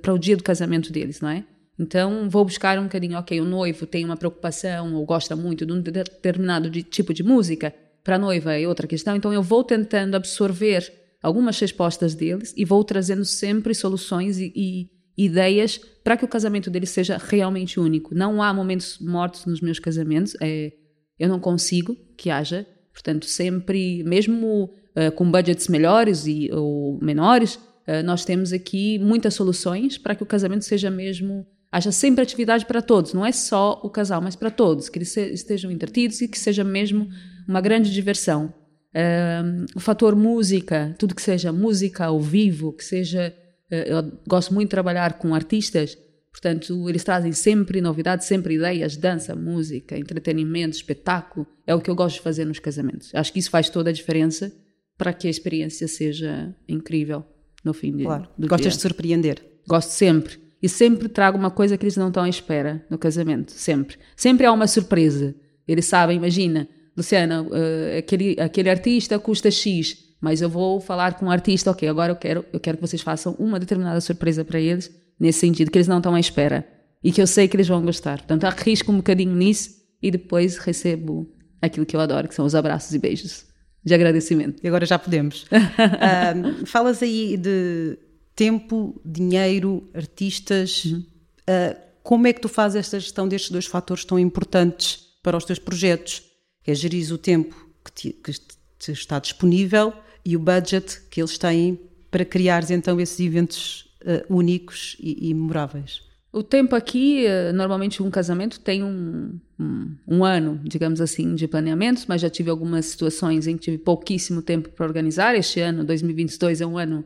para 0.00 0.14
o 0.14 0.18
dia 0.18 0.36
do 0.36 0.42
casamento 0.42 0.90
deles, 0.92 1.20
não 1.20 1.28
é? 1.28 1.44
Então 1.78 2.28
vou 2.28 2.44
buscar 2.44 2.78
um 2.78 2.84
bocadinho, 2.84 3.16
ok, 3.16 3.40
o 3.40 3.44
noivo 3.44 3.86
tem 3.86 4.04
uma 4.04 4.16
preocupação 4.16 4.94
ou 4.94 5.04
gosta 5.04 5.36
muito 5.36 5.64
de 5.64 5.72
um 5.72 5.80
determinado 5.80 6.68
de, 6.68 6.82
tipo 6.82 7.14
de 7.14 7.22
música, 7.22 7.72
para 8.02 8.16
a 8.16 8.18
noiva 8.18 8.58
é 8.58 8.66
outra 8.66 8.86
questão. 8.86 9.14
Então 9.14 9.32
eu 9.32 9.42
vou 9.42 9.62
tentando 9.62 10.16
absorver 10.16 10.90
algumas 11.22 11.58
respostas 11.58 12.14
deles 12.14 12.54
e 12.56 12.64
vou 12.64 12.82
trazendo 12.82 13.24
sempre 13.24 13.74
soluções 13.74 14.38
e, 14.38 14.52
e 14.56 14.90
ideias 15.16 15.78
para 16.02 16.16
que 16.16 16.24
o 16.24 16.28
casamento 16.28 16.70
deles 16.70 16.90
seja 16.90 17.18
realmente 17.18 17.78
único. 17.78 18.14
Não 18.14 18.42
há 18.42 18.52
momentos 18.52 18.98
mortos 18.98 19.44
nos 19.46 19.60
meus 19.60 19.78
casamentos. 19.78 20.36
É, 20.40 20.72
eu 21.18 21.28
não 21.28 21.40
consigo 21.40 21.96
que 22.16 22.30
haja. 22.30 22.66
Portanto, 22.92 23.26
sempre, 23.26 24.02
mesmo 24.04 24.64
uh, 24.96 25.12
com 25.14 25.30
budgets 25.30 25.68
melhores 25.68 26.26
e, 26.26 26.50
ou 26.52 26.98
menores, 27.00 27.54
uh, 27.54 28.02
nós 28.04 28.24
temos 28.24 28.52
aqui 28.52 28.98
muitas 28.98 29.34
soluções 29.34 29.98
para 29.98 30.14
que 30.14 30.22
o 30.22 30.26
casamento 30.26 30.64
seja 30.64 30.90
mesmo. 30.90 31.46
haja 31.70 31.92
sempre 31.92 32.22
atividade 32.22 32.66
para 32.66 32.82
todos, 32.82 33.12
não 33.12 33.24
é 33.24 33.32
só 33.32 33.80
o 33.82 33.90
casal, 33.90 34.20
mas 34.20 34.34
para 34.34 34.50
todos, 34.50 34.88
que 34.88 34.98
eles 34.98 35.16
estejam 35.16 35.70
entretidos 35.70 36.20
e 36.20 36.28
que 36.28 36.38
seja 36.38 36.64
mesmo 36.64 37.08
uma 37.46 37.60
grande 37.60 37.92
diversão. 37.92 38.52
Uh, 38.94 39.66
o 39.76 39.80
fator 39.80 40.16
música, 40.16 40.94
tudo 40.98 41.14
que 41.14 41.22
seja 41.22 41.52
música 41.52 42.06
ao 42.06 42.20
vivo, 42.20 42.72
que 42.72 42.84
seja. 42.84 43.34
eu 43.70 44.12
gosto 44.26 44.54
muito 44.54 44.68
de 44.68 44.70
trabalhar 44.70 45.18
com 45.18 45.34
artistas 45.34 45.96
Portanto, 46.30 46.88
eles 46.88 47.02
trazem 47.02 47.32
sempre 47.32 47.80
novidades, 47.80 48.26
sempre 48.26 48.54
ideias, 48.54 48.96
dança, 48.96 49.34
música, 49.34 49.98
entretenimento, 49.98 50.76
espetáculo. 50.76 51.46
É 51.66 51.74
o 51.74 51.80
que 51.80 51.90
eu 51.90 51.94
gosto 51.94 52.16
de 52.16 52.22
fazer 52.22 52.44
nos 52.44 52.58
casamentos. 52.58 53.14
Acho 53.14 53.32
que 53.32 53.38
isso 53.38 53.50
faz 53.50 53.68
toda 53.68 53.90
a 53.90 53.92
diferença 53.92 54.52
para 54.96 55.12
que 55.12 55.26
a 55.26 55.30
experiência 55.30 55.88
seja 55.88 56.54
incrível 56.68 57.24
no 57.64 57.72
fim 57.72 57.96
de, 57.96 58.04
claro. 58.04 58.28
do 58.36 58.46
Gostas 58.46 58.72
dia. 58.72 58.76
de 58.76 58.82
surpreender? 58.82 59.44
Gosto 59.66 59.90
sempre. 59.90 60.38
E 60.60 60.68
sempre 60.68 61.08
trago 61.08 61.38
uma 61.38 61.50
coisa 61.50 61.76
que 61.76 61.84
eles 61.84 61.96
não 61.96 62.08
estão 62.08 62.24
à 62.24 62.28
espera 62.28 62.84
no 62.90 62.98
casamento. 62.98 63.52
Sempre. 63.52 63.96
Sempre 64.16 64.46
há 64.46 64.52
uma 64.52 64.66
surpresa. 64.66 65.34
Eles 65.66 65.86
sabem, 65.86 66.16
imagina, 66.16 66.68
Luciana, 66.96 67.42
uh, 67.42 67.98
aquele, 67.98 68.36
aquele 68.40 68.68
artista 68.70 69.18
custa 69.18 69.50
X, 69.50 70.16
mas 70.20 70.40
eu 70.42 70.48
vou 70.48 70.80
falar 70.80 71.14
com 71.14 71.26
o 71.26 71.30
artista, 71.30 71.70
ok, 71.70 71.88
agora 71.88 72.10
eu 72.10 72.16
quero, 72.16 72.44
eu 72.52 72.58
quero 72.58 72.76
que 72.76 72.86
vocês 72.86 73.02
façam 73.02 73.36
uma 73.38 73.60
determinada 73.60 74.00
surpresa 74.00 74.44
para 74.44 74.60
eles 74.60 74.90
nesse 75.18 75.40
sentido, 75.40 75.70
que 75.70 75.78
eles 75.78 75.88
não 75.88 75.98
estão 75.98 76.14
à 76.14 76.20
espera 76.20 76.66
e 77.02 77.12
que 77.12 77.20
eu 77.20 77.26
sei 77.26 77.48
que 77.48 77.56
eles 77.56 77.68
vão 77.68 77.82
gostar. 77.82 78.18
Portanto, 78.18 78.44
arrisco 78.44 78.92
um 78.92 78.96
bocadinho 78.96 79.34
nisso 79.34 79.70
e 80.02 80.10
depois 80.10 80.58
recebo 80.58 81.30
aquilo 81.60 81.86
que 81.86 81.96
eu 81.96 82.00
adoro, 82.00 82.28
que 82.28 82.34
são 82.34 82.44
os 82.44 82.54
abraços 82.54 82.94
e 82.94 82.98
beijos 82.98 83.46
de 83.84 83.94
agradecimento. 83.94 84.62
E 84.62 84.68
agora 84.68 84.86
já 84.86 84.98
podemos. 84.98 85.42
uh, 85.52 86.66
falas 86.66 87.02
aí 87.02 87.36
de 87.36 87.98
tempo, 88.34 89.00
dinheiro, 89.04 89.88
artistas. 89.94 90.84
Uhum. 90.84 90.98
Uh, 90.98 91.88
como 92.02 92.26
é 92.26 92.32
que 92.32 92.40
tu 92.40 92.48
fazes 92.48 92.76
esta 92.76 92.98
gestão 93.00 93.28
destes 93.28 93.50
dois 93.50 93.66
fatores 93.66 94.04
tão 94.04 94.18
importantes 94.18 95.06
para 95.22 95.36
os 95.36 95.44
teus 95.44 95.58
projetos? 95.58 96.22
Que 96.62 96.70
é 96.70 96.74
gerir 96.74 97.12
o 97.12 97.18
tempo 97.18 97.68
que 97.84 97.92
te, 97.92 98.12
que 98.12 98.32
te 98.78 98.92
está 98.92 99.18
disponível 99.18 99.92
e 100.24 100.36
o 100.36 100.38
budget 100.38 101.00
que 101.10 101.20
eles 101.20 101.38
têm 101.38 101.80
para 102.10 102.24
criares 102.24 102.70
então 102.70 103.00
esses 103.00 103.18
eventos 103.20 103.87
uh, 104.02 104.34
únicos 104.34 104.96
e, 105.00 105.28
e, 105.28 105.34
memoráveis? 105.34 106.02
O 106.30 106.42
tempo 106.42 106.76
aqui, 106.76 107.24
eh, 107.24 107.52
normalmente 107.52 108.02
um 108.02 108.10
casamento 108.10 108.60
tem 108.60 108.84
um, 108.84 109.40
um, 109.58 109.96
um, 110.06 110.24
ano, 110.24 110.60
digamos 110.62 111.00
assim, 111.00 111.34
de 111.34 111.48
planeamento, 111.48 112.04
mas 112.06 112.20
já 112.20 112.28
tive 112.28 112.50
algumas 112.50 112.84
situações 112.84 113.46
em 113.46 113.56
que 113.56 113.62
tive 113.62 113.78
pouquíssimo 113.78 114.42
tempo 114.42 114.68
para 114.68 114.86
organizar. 114.86 115.34
Este 115.34 115.60
ano, 115.60 115.84
2022, 115.84 116.60
é 116.60 116.66
um 116.66 116.76
ano 116.76 117.02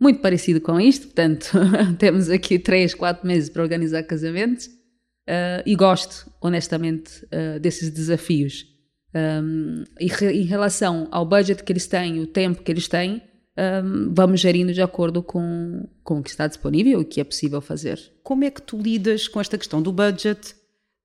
muito 0.00 0.20
parecido 0.20 0.60
com 0.60 0.80
isto, 0.80 1.06
portanto, 1.08 1.50
temos 1.98 2.30
aqui 2.30 2.58
três, 2.60 2.94
quatro 2.94 3.26
meses 3.26 3.50
para 3.50 3.60
organizar 3.60 4.04
casamentos 4.04 4.66
uh, 4.66 5.62
e 5.66 5.74
gosto, 5.74 6.30
honestamente, 6.40 7.24
uh, 7.26 7.58
desses 7.60 7.90
desafios. 7.90 8.66
Um, 9.12 9.82
e 9.98 10.06
re, 10.06 10.32
em 10.32 10.44
relação 10.44 11.08
ao 11.10 11.26
budget 11.26 11.64
que 11.64 11.72
eles 11.72 11.86
têm, 11.86 12.20
o 12.20 12.26
tempo 12.26 12.62
que 12.62 12.70
eles 12.70 12.86
têm, 12.86 13.20
um, 13.58 14.12
vamos 14.14 14.40
gerindo 14.40 14.72
de 14.72 14.80
acordo 14.80 15.22
com, 15.22 15.86
com 16.02 16.18
o 16.18 16.22
que 16.22 16.30
está 16.30 16.46
disponível 16.46 17.00
e 17.00 17.02
o 17.02 17.04
que 17.04 17.20
é 17.20 17.24
possível 17.24 17.60
fazer. 17.60 18.00
Como 18.22 18.44
é 18.44 18.50
que 18.50 18.62
tu 18.62 18.78
lidas 18.78 19.28
com 19.28 19.40
esta 19.40 19.58
questão 19.58 19.82
do 19.82 19.92
budget 19.92 20.54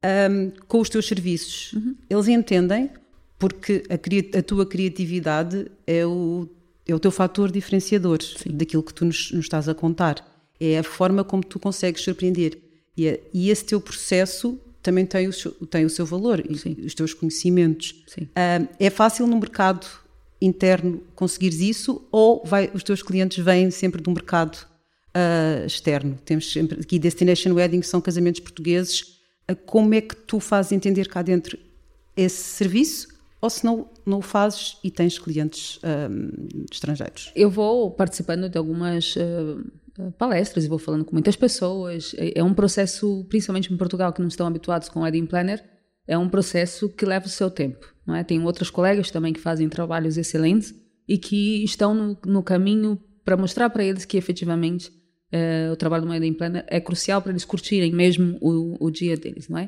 um, 0.04 0.52
com 0.68 0.80
os 0.80 0.90
teus 0.90 1.08
serviços? 1.08 1.74
Uhum. 1.74 1.96
Eles 2.10 2.28
entendem 2.28 2.90
porque 3.38 3.84
a, 3.90 4.40
a, 4.40 4.42
tua 4.42 4.66
criatividade 4.66 5.70
é 5.86 6.06
o, 6.06 6.48
é 6.88 6.96
o 6.96 7.00
teu 7.00 7.12
fator 7.12 7.52
diferenciador 7.52 8.22
Sim. 8.22 8.52
daquilo 8.52 8.84
que 8.84 8.94
tu 8.94 9.06
nos, 9.06 9.32
nos, 9.32 9.46
estás 9.46 9.68
a 9.68 9.74
contar. 9.74 10.26
É 10.60 10.80
a 10.80 10.84
forma 10.84 11.24
como 11.24 11.44
tu 11.44 11.60
consegues 11.60 12.02
surpreender. 12.02 12.58
E, 12.96 13.08
é, 13.08 13.22
e 13.34 13.50
esse 13.50 13.66
teu 13.66 13.82
processo 13.82 14.58
também 14.82 15.06
tem 15.06 15.28
o, 15.28 15.32
tem 15.66 15.84
o 15.84 15.90
seu 15.90 16.06
valor 16.06 16.42
Sim. 16.56 16.78
e 16.80 16.86
os 16.86 16.94
teus 16.94 17.14
conhecimentos. 17.14 18.06
Um, 18.18 18.68
é 18.80 18.90
fácil 18.90 19.28
no 19.28 19.38
mercado 19.38 20.05
interno 20.42 21.02
conseguires 21.16 21.60
isso 21.60 22.06
ou 22.12 22.44
vai, 22.46 22.70
os 22.74 22.84
teus 22.84 23.02
clientes 23.02 23.44
vêm 23.44 23.72
sempre 23.72 24.02
do 24.02 24.12
mercado 24.12 24.58
uh, 25.16 25.66
externo? 25.66 26.18
Temos 26.26 26.52
sempre 26.52 26.82
aqui 26.82 27.00
Destination 27.00 27.54
Wedding, 27.54 27.82
são 27.82 28.02
casamentos 28.02 28.42
portugueses. 28.42 29.20
Uh, 29.50 29.56
como 29.66 29.94
é 29.94 30.02
que 30.02 30.16
tu 30.16 30.40
fazes 30.40 30.72
entender 30.72 31.08
cá 31.08 31.22
dentro 31.22 31.58
esse 32.16 32.44
serviço? 32.44 33.16
Ou 33.42 33.50
se 33.50 33.64
não, 33.64 33.88
não 34.06 34.20
o 34.20 34.22
fazes 34.22 34.78
e 34.84 34.90
tens 34.90 35.20
clientes 35.20 35.78
uh, 35.78 36.66
estrangeiros? 36.72 37.32
Eu 37.36 37.50
vou 37.50 37.92
participando 37.92 38.50
de 38.50 38.58
algumas 38.58 39.16
palestras 40.18 40.66
e 40.66 40.68
vou 40.68 40.78
falando 40.78 41.06
com 41.06 41.14
muitas 41.14 41.36
pessoas. 41.36 42.14
É, 42.18 42.40
é 42.40 42.44
um 42.44 42.54
processo, 42.54 43.26
principalmente 43.30 43.72
em 43.72 43.78
Portugal, 43.78 44.12
que 44.12 44.22
não 44.22 44.28
estão 44.28 44.48
habituados 44.48 44.90
com 44.90 45.00
o 45.00 45.04
Wedding 45.04 45.26
Planner, 45.26 45.64
é 46.08 46.18
um 46.18 46.30
processo 46.30 46.90
que 46.90 47.06
leva 47.06 47.26
o 47.26 47.30
seu 47.30 47.50
tempo. 47.50 47.94
Não 48.06 48.16
é? 48.16 48.24
Tenho 48.24 48.44
outros 48.44 48.70
colegas 48.70 49.10
também 49.10 49.34
que 49.34 49.40
fazem 49.40 49.68
trabalhos 49.68 50.18
excelentes 50.18 50.74
e 51.08 51.18
que 51.18 51.64
estão 51.64 51.94
no, 51.94 52.18
no 52.26 52.44
caminho 52.44 53.00
para 53.24 53.36
mostrar 53.36 53.70
para 53.70 53.84
eles 53.84 54.06
que 54.06 54.18
efetivamente 54.18 54.90
uh, 55.34 55.72
o 55.72 55.76
trabalho 55.76 56.06
do 56.06 56.12
Wedding 56.12 56.34
Planner 56.34 56.64
é 56.68 56.80
crucial 56.80 57.22
para 57.22 57.32
eles 57.32 57.44
curtirem 57.44 57.92
mesmo 57.92 58.38
o, 58.40 58.86
o 58.86 58.92
dia 58.92 59.18
deles, 59.18 59.50
não 59.50 59.58
é? 59.58 59.66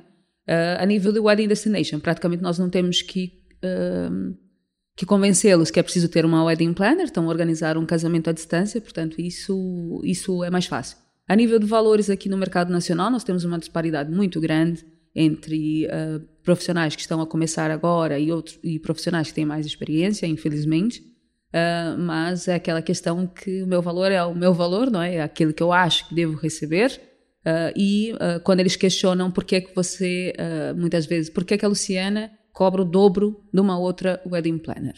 Uh, 0.48 0.80
a 0.80 0.86
nível 0.86 1.12
do 1.12 1.24
Wedding 1.24 1.48
Destination, 1.48 2.00
praticamente 2.00 2.42
nós 2.42 2.58
não 2.58 2.70
temos 2.70 3.02
que, 3.02 3.34
uh, 3.64 4.38
que 4.96 5.06
convencê-los 5.06 5.72
que 5.72 5.80
é 5.80 5.84
preciso 5.84 6.08
ter 6.08 6.24
uma 6.24 6.44
Wedding 6.46 6.74
Planner, 6.74 7.08
então 7.08 7.28
organizar 7.28 7.78
um 7.78 7.86
casamento 7.86 8.30
à 8.30 8.34
distância, 8.34 8.80
portanto 8.80 9.20
isso, 9.20 10.00
isso 10.04 10.44
é 10.44 10.50
mais 10.50 10.68
fácil. 10.68 10.98
A 11.28 11.36
nível 11.36 11.60
de 11.60 11.66
valores 11.66 12.10
aqui 12.10 12.30
no 12.30 12.38
mercado 12.38 12.72
nacional, 12.72 13.10
nós 13.10 13.24
temos 13.24 13.44
uma 13.44 13.60
disparidade 13.60 14.10
muito 14.10 14.40
grande 14.40 14.86
entre 15.18 15.88
uh, 15.88 16.20
profissionais 16.44 16.96
que 16.96 17.02
estão 17.02 17.20
a 17.20 17.26
começar 17.26 17.72
agora 17.72 18.20
e, 18.20 18.32
outros, 18.32 18.60
e 18.64 18.78
profissionais 18.78 19.30
que 19.30 19.34
têm 19.34 19.46
mais 19.46 19.66
experiência, 19.66 20.28
infelizmente. 20.28 21.02
Uh, 21.50 21.98
mas 21.98 22.48
é 22.48 22.54
aquela 22.54 22.82
questão 22.82 23.26
que 23.26 23.64
o 23.64 23.68
meu 23.68 23.82
valor 23.82 24.12
é 24.12 24.24
o 24.24 24.36
meu 24.36 24.54
valor, 24.54 24.92
não 24.92 25.02
é? 25.02 25.16
É 25.16 25.22
aquilo 25.24 25.54
que 25.54 25.64
eu 25.64 25.74
acho 25.74 26.08
que 26.08 26.14
devo 26.14 26.38
receber. 26.38 27.02
Uh, 27.40 27.74
e 27.76 28.14
quando 28.44 28.60
eles 28.60 28.76
questionam 28.76 29.32
por 29.32 29.44
que 29.44 29.56
é 29.56 29.62
que 29.62 29.74
você, 29.74 30.34
muitas 30.76 31.06
vezes, 31.06 31.30
por 31.30 31.46
que 31.46 31.54
é 31.54 31.58
que 31.58 31.66
a 31.66 31.70
Luciana 31.70 32.30
cobra 32.54 32.82
o 32.82 32.86
dobro 32.86 33.42
de 33.52 33.60
uma 33.60 33.80
outra 33.80 34.22
wedding 34.26 34.58
planner? 34.58 34.96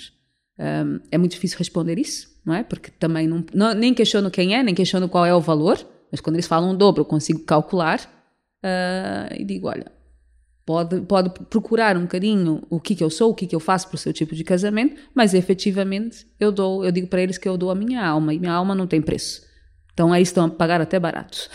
Um, 0.60 1.00
é 1.10 1.18
muito 1.18 1.32
difícil 1.32 1.58
responder 1.58 1.98
isso, 1.98 2.28
não 2.46 2.54
é? 2.54 2.64
Porque 2.64 2.92
também 2.92 3.28
não, 3.28 3.46
não, 3.54 3.74
nem 3.74 3.94
questiono 3.94 4.30
quem 4.30 4.56
é, 4.56 4.62
nem 4.62 4.76
questiono 4.76 5.08
qual 5.08 5.26
é 5.26 5.34
o 5.34 5.40
valor, 5.40 5.78
mas 6.12 6.20
quando 6.20 6.36
eles 6.36 6.48
falam 6.48 6.72
o 6.72 6.78
dobro, 6.78 7.02
eu 7.02 7.06
consigo 7.06 7.40
calcular 7.46 8.00
uh, 8.64 9.34
e 9.38 9.46
digo: 9.46 9.68
olha, 9.68 9.86
Pode, 10.70 11.02
pode 11.02 11.32
procurar 11.50 11.98
um 11.98 12.02
bocadinho 12.02 12.62
o 12.70 12.80
que, 12.80 12.94
que 12.94 13.04
eu 13.04 13.10
sou, 13.10 13.32
o 13.32 13.34
que, 13.34 13.48
que 13.48 13.56
eu 13.56 13.60
faço 13.60 13.88
para 13.88 13.96
o 13.96 13.98
seu 13.98 14.14
tipo 14.14 14.36
de 14.36 14.44
casamento, 14.44 15.02
mas 15.16 15.34
efetivamente 15.34 16.28
eu 16.40 16.52
dou, 16.52 16.86
eu 16.86 16.92
digo 16.92 17.08
para 17.08 17.24
eles 17.24 17.40
que 17.40 17.50
eu 17.50 17.58
dou 17.58 17.72
a 17.72 17.76
minha 17.76 18.06
alma 18.06 18.36
e 18.36 18.40
minha 18.40 18.54
alma 18.54 18.76
não 18.76 18.86
tem 18.86 19.02
preço. 19.02 19.42
Então 19.92 20.14
aí 20.14 20.22
estão 20.22 20.46
a 20.46 20.50
pagar 20.52 20.80
até 20.80 21.00
barato. 21.00 21.50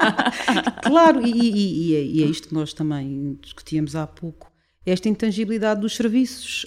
claro, 0.82 1.26
e, 1.26 1.30
e, 1.30 1.92
e, 1.92 2.22
é 2.22 2.26
isto 2.26 2.48
que 2.48 2.54
nós 2.54 2.72
também 2.72 3.38
discutíamos 3.42 3.94
há 3.94 4.06
pouco, 4.06 4.50
esta 4.86 5.10
intangibilidade 5.10 5.82
dos 5.82 5.94
serviços. 5.94 6.64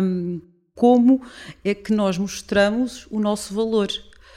Um, 0.00 0.40
como 0.72 1.20
é 1.64 1.74
que 1.74 1.92
nós 1.92 2.16
mostramos 2.16 3.08
o 3.10 3.18
nosso 3.18 3.52
valor? 3.52 3.88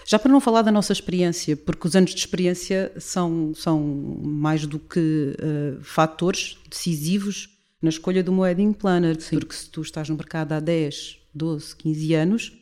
Já 0.10 0.18
para 0.18 0.32
não 0.32 0.40
falar 0.40 0.62
da 0.62 0.72
nossa 0.72 0.94
experiência, 0.94 1.58
porque 1.58 1.86
os 1.86 1.94
anos 1.94 2.12
de 2.12 2.20
experiência 2.22 2.94
são, 2.98 3.54
são 3.54 3.78
mais 4.24 4.66
do 4.66 4.80
que 4.80 5.36
uh, 5.38 5.84
fatores 5.84 6.58
decisivos 6.70 7.50
na 7.82 7.90
escolha 7.90 8.24
do 8.24 8.40
wedding 8.40 8.72
planner, 8.72 9.22
Sim. 9.22 9.38
porque 9.38 9.54
se 9.54 9.70
tu 9.70 9.82
estás 9.82 10.08
no 10.08 10.16
mercado 10.16 10.54
há 10.54 10.62
10, 10.62 11.18
12, 11.36 11.76
15 11.76 12.14
anos 12.14 12.54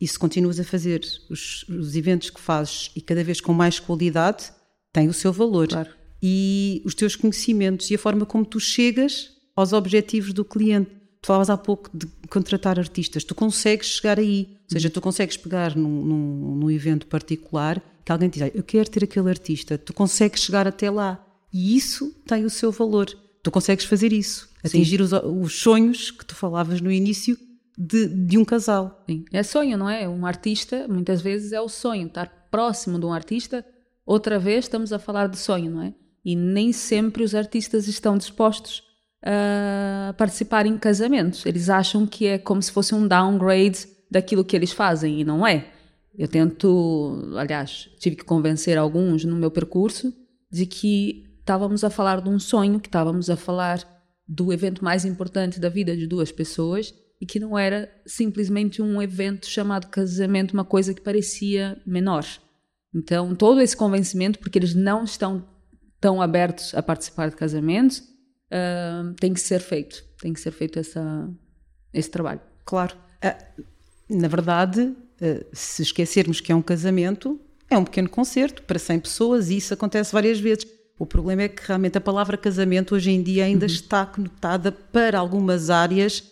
e 0.00 0.08
se 0.08 0.18
continuas 0.18 0.58
a 0.58 0.64
fazer 0.64 1.00
os, 1.30 1.64
os 1.68 1.94
eventos 1.94 2.30
que 2.30 2.40
fazes 2.40 2.90
e 2.96 3.00
cada 3.00 3.22
vez 3.22 3.40
com 3.40 3.52
mais 3.52 3.78
qualidade, 3.78 4.50
tem 4.92 5.08
o 5.08 5.14
seu 5.14 5.32
valor. 5.32 5.68
Claro. 5.68 5.90
E 6.20 6.82
os 6.84 6.96
teus 6.96 7.14
conhecimentos 7.14 7.92
e 7.92 7.94
a 7.94 7.98
forma 7.98 8.26
como 8.26 8.44
tu 8.44 8.58
chegas 8.58 9.30
aos 9.54 9.72
objetivos 9.72 10.32
do 10.32 10.44
cliente. 10.44 10.90
Tu 11.20 11.26
falavas 11.26 11.50
há 11.50 11.56
pouco 11.56 11.90
de 11.92 12.06
contratar 12.28 12.78
artistas, 12.78 13.24
tu 13.24 13.34
consegues 13.34 13.88
chegar 13.88 14.18
aí. 14.18 14.48
Ou 14.64 14.72
seja, 14.72 14.90
tu 14.90 15.00
consegues 15.00 15.36
pegar 15.36 15.76
num, 15.76 16.04
num, 16.04 16.56
num 16.56 16.70
evento 16.70 17.06
particular 17.06 17.82
que 18.08 18.12
alguém 18.12 18.30
te 18.30 18.38
diz, 18.38 18.50
eu 18.54 18.62
quero 18.62 18.88
ter 18.88 19.04
aquele 19.04 19.28
artista, 19.28 19.76
tu 19.76 19.92
consegues 19.92 20.42
chegar 20.42 20.66
até 20.66 20.90
lá. 20.90 21.22
E 21.52 21.76
isso 21.76 22.10
tem 22.26 22.42
o 22.44 22.48
seu 22.50 22.72
valor. 22.72 23.06
Tu 23.42 23.50
consegues 23.50 23.84
fazer 23.84 24.14
isso, 24.14 24.48
atingir 24.64 25.00
os, 25.02 25.12
os, 25.12 25.60
sonhos 25.60 26.10
que 26.10 26.24
tu 26.24 26.34
falavas 26.34 26.80
no 26.80 26.90
início 26.90 27.36
de, 27.76 28.08
de 28.08 28.38
um 28.38 28.46
casal. 28.46 29.04
Sim. 29.06 29.26
É 29.30 29.42
sonho, 29.42 29.76
não 29.76 29.90
é? 29.90 30.08
Um 30.08 30.24
artista, 30.24 30.88
muitas 30.88 31.20
vezes, 31.20 31.52
é 31.52 31.60
o 31.60 31.68
sonho. 31.68 32.06
Estar 32.06 32.48
próximo 32.50 32.98
de 32.98 33.04
um 33.04 33.12
artista, 33.12 33.64
outra 34.06 34.38
vez 34.38 34.64
estamos 34.64 34.90
a 34.90 34.98
falar 34.98 35.28
de 35.28 35.38
sonho, 35.38 35.70
não 35.70 35.82
é? 35.82 35.94
E 36.24 36.34
nem 36.34 36.72
sempre 36.72 37.22
os 37.22 37.34
artistas 37.34 37.88
estão 37.88 38.16
dispostos 38.16 38.82
a 39.24 40.14
participar 40.16 40.66
em 40.66 40.78
casamentos. 40.78 41.44
Eles 41.44 41.68
acham 41.68 42.06
que 42.06 42.26
é 42.26 42.38
como 42.38 42.62
se 42.62 42.72
fosse 42.72 42.94
um 42.94 43.06
downgrade 43.06 43.86
daquilo 44.10 44.44
que 44.44 44.56
eles 44.56 44.72
fazem 44.72 45.20
e 45.20 45.24
não 45.24 45.46
é. 45.46 45.70
Eu 46.16 46.26
tento, 46.26 47.32
aliás, 47.36 47.88
tive 47.98 48.16
que 48.16 48.24
convencer 48.24 48.76
alguns 48.76 49.24
no 49.24 49.36
meu 49.36 49.50
percurso 49.50 50.12
de 50.50 50.66
que 50.66 51.24
estávamos 51.38 51.84
a 51.84 51.90
falar 51.90 52.20
de 52.20 52.28
um 52.28 52.38
sonho, 52.38 52.80
que 52.80 52.88
estávamos 52.88 53.30
a 53.30 53.36
falar 53.36 53.86
do 54.26 54.52
evento 54.52 54.84
mais 54.84 55.04
importante 55.04 55.60
da 55.60 55.68
vida 55.68 55.96
de 55.96 56.06
duas 56.06 56.32
pessoas 56.32 56.92
e 57.20 57.26
que 57.26 57.40
não 57.40 57.58
era 57.58 57.90
simplesmente 58.06 58.82
um 58.82 59.00
evento 59.00 59.46
chamado 59.46 59.88
casamento, 59.88 60.52
uma 60.52 60.64
coisa 60.64 60.92
que 60.92 61.00
parecia 61.00 61.80
menor. 61.86 62.24
Então, 62.94 63.34
todo 63.34 63.60
esse 63.60 63.76
convencimento, 63.76 64.38
porque 64.38 64.58
eles 64.58 64.74
não 64.74 65.04
estão 65.04 65.46
tão 66.00 66.22
abertos 66.22 66.74
a 66.74 66.82
participar 66.82 67.30
de 67.30 67.36
casamentos, 67.36 68.02
uh, 68.52 69.14
tem 69.14 69.32
que 69.32 69.40
ser 69.40 69.60
feito. 69.60 70.04
Tem 70.20 70.32
que 70.32 70.40
ser 70.40 70.50
feito 70.50 70.78
essa, 70.78 71.28
esse 71.92 72.10
trabalho. 72.10 72.40
Claro. 72.64 72.96
Uh, 73.24 73.64
na 74.08 74.28
verdade, 74.28 74.82
uh, 74.82 75.46
se 75.52 75.82
esquecermos 75.82 76.40
que 76.40 76.52
é 76.52 76.54
um 76.54 76.62
casamento, 76.62 77.40
é 77.70 77.76
um 77.76 77.84
pequeno 77.84 78.08
concerto 78.08 78.62
para 78.62 78.78
100 78.78 79.00
pessoas 79.00 79.50
e 79.50 79.56
isso 79.56 79.74
acontece 79.74 80.12
várias 80.12 80.40
vezes. 80.40 80.66
O 80.98 81.06
problema 81.06 81.42
é 81.42 81.48
que 81.48 81.62
realmente 81.64 81.96
a 81.96 82.00
palavra 82.00 82.36
casamento 82.36 82.94
hoje 82.94 83.10
em 83.10 83.22
dia 83.22 83.44
ainda 83.44 83.66
uhum. 83.66 83.72
está 83.72 84.04
conotada 84.04 84.72
para 84.72 85.18
algumas 85.18 85.70
áreas 85.70 86.24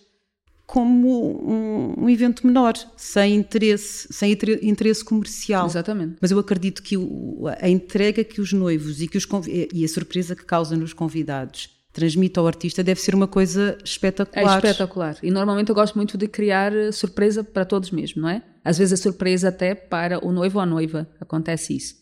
como 0.67 1.41
um, 1.49 1.95
um, 2.05 2.11
evento 2.11 2.45
menor, 2.45 2.75
sem 2.97 3.37
interesse, 3.37 4.09
sem 4.11 4.37
interesse 4.63 5.05
comercial. 5.05 5.67
Exatamente. 5.67 6.17
Mas 6.21 6.33
eu 6.33 6.39
acredito 6.41 6.83
que 6.83 6.97
o, 6.97 7.45
a 7.61 7.69
entrega 7.69 8.25
que 8.25 8.41
os 8.41 8.53
noivos 8.53 9.01
e, 9.01 9.07
que 9.07 9.17
os, 9.17 9.25
e 9.73 9.85
a 9.85 9.89
surpresa 9.89 10.35
que 10.35 10.45
causa 10.45 10.77
nos 10.77 10.93
convidados 10.93 11.76
transmite 11.97 12.39
ao 12.39 12.47
artista 12.47 12.85
deve 12.85 13.01
ser 13.01 13.15
uma 13.15 13.27
coisa 13.27 13.79
espetacular. 13.83 14.63
É 14.63 14.69
espetacular. 14.69 15.17
E 15.23 15.31
normalmente 15.31 15.71
eu 15.71 15.75
gosto 15.75 15.95
muito 15.95 16.19
de 16.19 16.29
criar 16.29 16.71
eh, 16.77 16.93
surpresa 16.93 17.43
para 17.43 17.65
todos 17.65 17.91
mesmo, 17.91 18.21
não 18.21 18.29
é? 18.29 18.43
Às 18.63 18.77
vezes 18.77 19.01
a 19.01 19.03
surpresa 19.03 19.49
até 19.49 19.75
para 19.75 20.23
o 20.23 20.31
noivo 20.31 20.59
ou 20.59 20.63
a 20.63 20.67
noiva, 20.67 21.09
acontece 21.19 21.75
isso. 21.75 21.95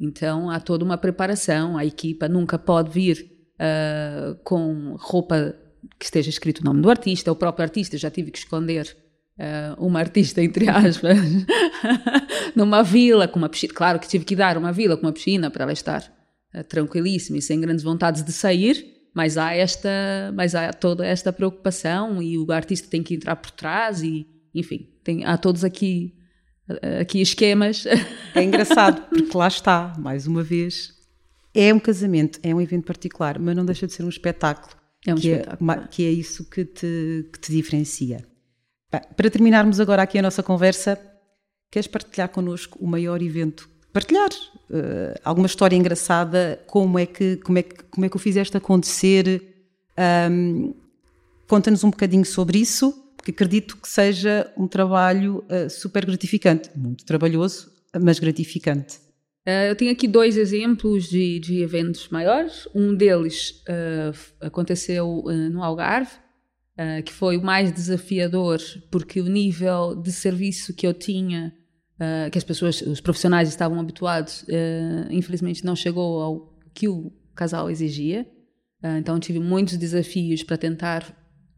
Então 0.00 0.50
há 0.50 0.58
toda 0.58 0.84
uma 0.84 0.98
preparação, 0.98 1.78
a 1.78 1.84
equipa 1.84 2.28
nunca 2.28 2.58
pode 2.58 2.90
vir 2.90 3.24
uh, 3.54 4.34
com 4.42 4.96
roupa 4.98 5.54
que 5.96 6.04
esteja 6.04 6.28
escrito 6.28 6.58
o 6.62 6.64
nome 6.64 6.82
do 6.82 6.90
artista, 6.90 7.30
o 7.30 7.36
próprio 7.36 7.62
artista 7.62 7.96
já 7.96 8.10
tive 8.10 8.32
que 8.32 8.38
esconder 8.38 8.96
uh, 9.38 9.86
uma 9.86 10.00
artista, 10.00 10.42
entre 10.42 10.68
aspas, 10.68 11.16
numa 12.56 12.82
vila 12.82 13.28
com 13.28 13.38
uma 13.38 13.48
piscina. 13.48 13.72
Claro 13.72 14.00
que 14.00 14.08
tive 14.08 14.24
que 14.24 14.34
dar 14.34 14.58
uma 14.58 14.72
vila 14.72 14.96
com 14.96 15.06
uma 15.06 15.12
piscina 15.12 15.52
para 15.52 15.62
ela 15.62 15.72
estar 15.72 16.02
uh, 16.52 16.64
tranquilíssimo 16.64 17.36
e 17.36 17.42
sem 17.42 17.60
grandes 17.60 17.84
vontades 17.84 18.24
de 18.24 18.32
sair, 18.32 18.95
mas 19.16 19.38
há 19.38 19.54
esta, 19.54 19.88
mas 20.34 20.54
há 20.54 20.74
toda 20.74 21.06
esta 21.06 21.32
preocupação 21.32 22.22
e 22.22 22.36
o 22.36 22.52
artista 22.52 22.86
tem 22.86 23.02
que 23.02 23.14
entrar 23.14 23.34
por 23.36 23.50
trás 23.50 24.02
e, 24.02 24.26
enfim, 24.54 24.90
tem, 25.02 25.24
há 25.24 25.38
todos 25.38 25.64
aqui 25.64 26.14
aqui 27.00 27.22
esquemas. 27.22 27.86
É 28.34 28.42
engraçado, 28.42 29.00
porque 29.08 29.34
lá 29.34 29.48
está, 29.48 29.94
mais 29.98 30.26
uma 30.26 30.42
vez, 30.42 30.92
é 31.54 31.72
um 31.72 31.80
casamento, 31.80 32.38
é 32.42 32.54
um 32.54 32.60
evento 32.60 32.84
particular, 32.84 33.38
mas 33.38 33.56
não 33.56 33.64
deixa 33.64 33.86
de 33.86 33.94
ser 33.94 34.02
um 34.02 34.10
espetáculo. 34.10 34.76
É 35.06 35.14
um 35.14 35.16
que, 35.16 35.28
espetáculo. 35.30 35.70
É, 35.70 35.88
que 35.88 36.04
é 36.04 36.10
isso 36.10 36.50
que 36.50 36.66
te, 36.66 37.30
que 37.32 37.40
te 37.40 37.52
diferencia. 37.52 38.22
Para 38.90 39.30
terminarmos 39.30 39.80
agora 39.80 40.02
aqui 40.02 40.18
a 40.18 40.22
nossa 40.22 40.42
conversa, 40.42 41.00
queres 41.70 41.86
partilhar 41.86 42.28
connosco 42.28 42.78
o 42.78 42.86
maior 42.86 43.22
evento? 43.22 43.66
Partilhar 43.96 44.28
uh, 44.28 45.18
alguma 45.24 45.46
história 45.46 45.74
engraçada, 45.74 46.62
como 46.66 46.98
é 46.98 47.06
que, 47.06 47.36
como 47.36 47.56
é 47.56 47.62
que, 47.62 47.82
como 47.84 48.04
é 48.04 48.10
que 48.10 48.16
o 48.16 48.18
fizeste 48.18 48.54
acontecer? 48.54 49.42
Um, 50.30 50.74
Conta-nos 51.48 51.82
um 51.82 51.88
bocadinho 51.88 52.26
sobre 52.26 52.58
isso, 52.58 52.92
porque 53.16 53.30
acredito 53.30 53.78
que 53.78 53.88
seja 53.88 54.52
um 54.54 54.68
trabalho 54.68 55.42
uh, 55.48 55.70
super 55.70 56.04
gratificante, 56.04 56.68
muito 56.76 57.06
trabalhoso, 57.06 57.72
mas 57.98 58.18
gratificante. 58.18 58.98
Uh, 59.48 59.70
eu 59.70 59.74
tenho 59.74 59.92
aqui 59.92 60.06
dois 60.06 60.36
exemplos 60.36 61.08
de, 61.08 61.38
de 61.40 61.62
eventos 61.62 62.10
maiores. 62.10 62.68
Um 62.74 62.94
deles 62.94 63.64
aconteceu 64.42 65.24
no 65.50 65.62
Algarve, 65.62 66.12
que 67.02 67.14
foi 67.14 67.38
o 67.38 67.42
mais 67.42 67.72
desafiador, 67.72 68.60
porque 68.90 69.22
o 69.22 69.26
nível 69.26 69.96
de 69.96 70.12
serviço 70.12 70.74
que 70.74 70.86
eu 70.86 70.92
tinha, 70.92 71.54
que 72.30 72.36
as 72.36 72.44
pessoas, 72.44 72.82
os 72.82 73.00
profissionais 73.00 73.48
estavam 73.48 73.80
habituados, 73.80 74.44
infelizmente 75.10 75.64
não 75.64 75.74
chegou 75.74 76.20
ao 76.20 76.58
que 76.74 76.88
o 76.88 77.10
casal 77.34 77.70
exigia. 77.70 78.26
então 78.98 79.18
tive 79.18 79.38
muitos 79.38 79.76
desafios 79.76 80.42
para 80.42 80.58
tentar 80.58 81.16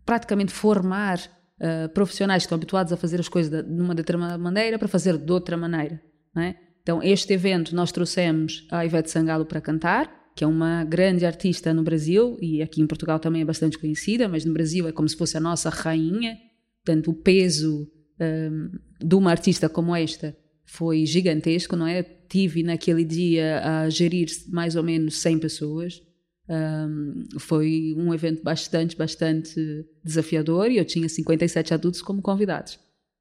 praticamente 0.09 0.53
formar 0.53 1.21
uh, 1.61 1.89
profissionais 1.91 2.43
que 2.43 2.47
estão 2.47 2.57
habituados 2.57 2.93
a 2.93 2.97
fazer 2.97 3.21
as 3.21 3.29
coisas 3.29 3.63
de, 3.63 3.83
uma 3.83 3.95
determinada 3.95 4.39
maneira 4.39 4.79
para 4.79 4.89
fazer 4.89 5.19
de 5.19 5.31
outra 5.31 5.57
maneira. 5.57 6.01
É? 6.37 6.55
Então, 6.83 7.03
este 7.03 7.33
evento 7.33 7.75
nós 7.75 7.93
trouxemos 7.93 8.67
a 8.71 8.87
Ivete 8.87 9.11
Sangalo 9.11 9.45
para 9.45 9.61
cantar, 9.61 10.31
que 10.35 10.45
é 10.45 10.47
uma 10.47 10.85
grande 10.85 11.27
artista 11.27 11.75
no 11.75 11.83
Brasil 11.83 12.39
e 12.41 12.63
aqui 12.63 12.81
em 12.81 12.87
Portugal 12.87 13.19
também 13.19 13.43
é 13.43 13.45
bastante 13.45 13.79
conhecida, 13.79 14.29
mas 14.29 14.45
no 14.45 14.53
Brasil 14.53 14.89
é 14.89 14.93
como 14.93 15.09
se 15.09 15.17
fosse 15.17 15.37
a 15.37 15.41
nossa 15.41 15.69
rainha. 15.69 16.39
Portanto, 16.85 17.11
o 17.11 17.15
peso 17.15 17.87
de 19.01 19.15
uma 19.15 19.31
artista 19.31 19.69
como 19.69 19.95
esta 19.95 20.37
foi 20.65 21.07
gigantesco, 21.07 21.77
não 21.77 21.87
é? 21.87 22.03
Tive 22.03 22.63
naquele 22.63 23.05
dia 23.05 23.61
a 23.65 23.89
gerir 23.89 24.29
mais 24.49 24.77
ou 24.77 24.83
menos 24.83 25.19
100 25.19 25.39
pessoas 25.39 26.03
um, 26.49 27.27
foi 27.39 27.95
um 27.97 28.13
evento 28.15 28.43
bastante, 28.43 28.97
bastante 28.97 29.87
desafiador 30.03 30.71
e 30.71 30.79
eu 30.79 30.85
tinha 30.85 31.09
57 31.09 31.75
adultos 31.75 32.01
como 32.01 32.23
convidados 32.23 32.79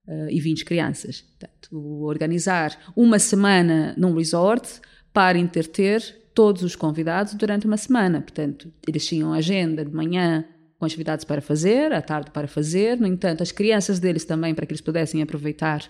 uh, 0.08 0.30
e 0.30 0.40
20 0.40 0.64
crianças. 0.64 1.22
Portanto, 1.22 2.04
organizar 2.04 2.94
uma 2.96 3.20
semana 3.20 3.94
num 3.98 4.16
resort 4.16 4.80
para 5.12 5.38
entreter 5.38 6.30
todos 6.34 6.64
os 6.64 6.76
convidados 6.76 7.34
durante 7.34 7.68
uma 7.68 7.78
semana. 7.78 8.22
Portanto, 8.22 8.72
eles 8.88 9.06
tinham 9.06 9.34
agenda 9.34 9.84
de 9.84 9.92
manhã 9.92 10.46
com 10.78 10.86
atividades 10.86 11.26
para 11.26 11.42
fazer, 11.42 11.92
à 11.92 12.02
tarde 12.02 12.32
para 12.32 12.48
fazer. 12.48 13.00
No 13.00 13.08
entanto, 13.08 13.42
as 13.42 13.52
crianças 13.52 14.00
deles 14.00 14.26
também, 14.26 14.54
para 14.54 14.66
que 14.66 14.74
eles 14.74 14.82
pudessem 14.82 15.22
aproveitar, 15.22 15.84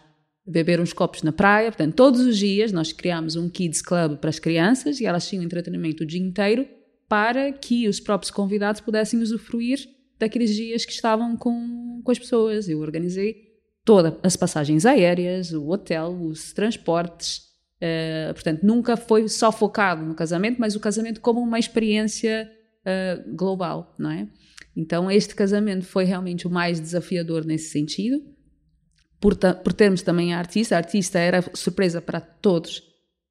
beber 0.45 0.79
uns 0.79 0.93
copos 0.93 1.23
na 1.23 1.31
praia. 1.31 1.69
Portanto, 1.71 1.93
todos 1.93 2.21
os 2.21 2.37
dias 2.37 2.71
nós 2.71 2.93
criámos 2.93 3.35
um 3.35 3.49
Kids 3.49 3.81
Club 3.81 4.17
para 4.17 4.29
as 4.29 4.39
crianças 4.39 4.99
e 5.01 5.05
elas 5.05 5.27
tinham 5.27 5.43
entretenimento 5.43 6.03
o 6.03 6.05
dia 6.05 6.21
inteiro 6.21 6.67
para 7.07 7.51
que 7.51 7.87
os 7.87 7.99
próprios 7.99 8.31
convidados 8.31 8.81
pudessem 8.81 9.21
usufruir 9.21 9.79
daqueles 10.19 10.53
dias 10.55 10.85
que 10.85 10.91
estavam 10.91 11.35
com, 11.35 12.01
com 12.03 12.11
as 12.11 12.19
pessoas. 12.19 12.67
Eu 12.69 12.79
organizei 12.79 13.47
todas 13.83 14.13
as 14.23 14.35
passagens 14.35 14.85
aéreas, 14.85 15.51
o 15.51 15.69
hotel, 15.69 16.17
os 16.21 16.53
transportes. 16.53 17.47
Uh, 17.77 18.33
portanto, 18.33 18.63
nunca 18.63 18.97
foi 18.97 19.27
só 19.29 19.51
focado 19.51 20.03
no 20.03 20.15
casamento, 20.15 20.59
mas 20.59 20.75
o 20.75 20.79
casamento 20.79 21.21
como 21.21 21.39
uma 21.39 21.59
experiência 21.59 22.49
uh, 22.81 23.35
global, 23.35 23.93
não 23.97 24.11
é? 24.11 24.27
Então, 24.77 25.09
este 25.09 25.33
casamento 25.35 25.85
foi 25.85 26.03
realmente 26.03 26.45
o 26.45 26.49
mais 26.49 26.79
desafiador 26.79 27.43
nesse 27.43 27.71
sentido. 27.71 28.21
Por, 29.19 29.35
por 29.35 29.73
termos 29.73 30.03
também 30.03 30.33
a 30.33 30.37
artista, 30.37 30.75
a 30.75 30.77
artista 30.77 31.17
era 31.17 31.43
surpresa 31.55 31.99
para 31.99 32.21
todos 32.21 32.87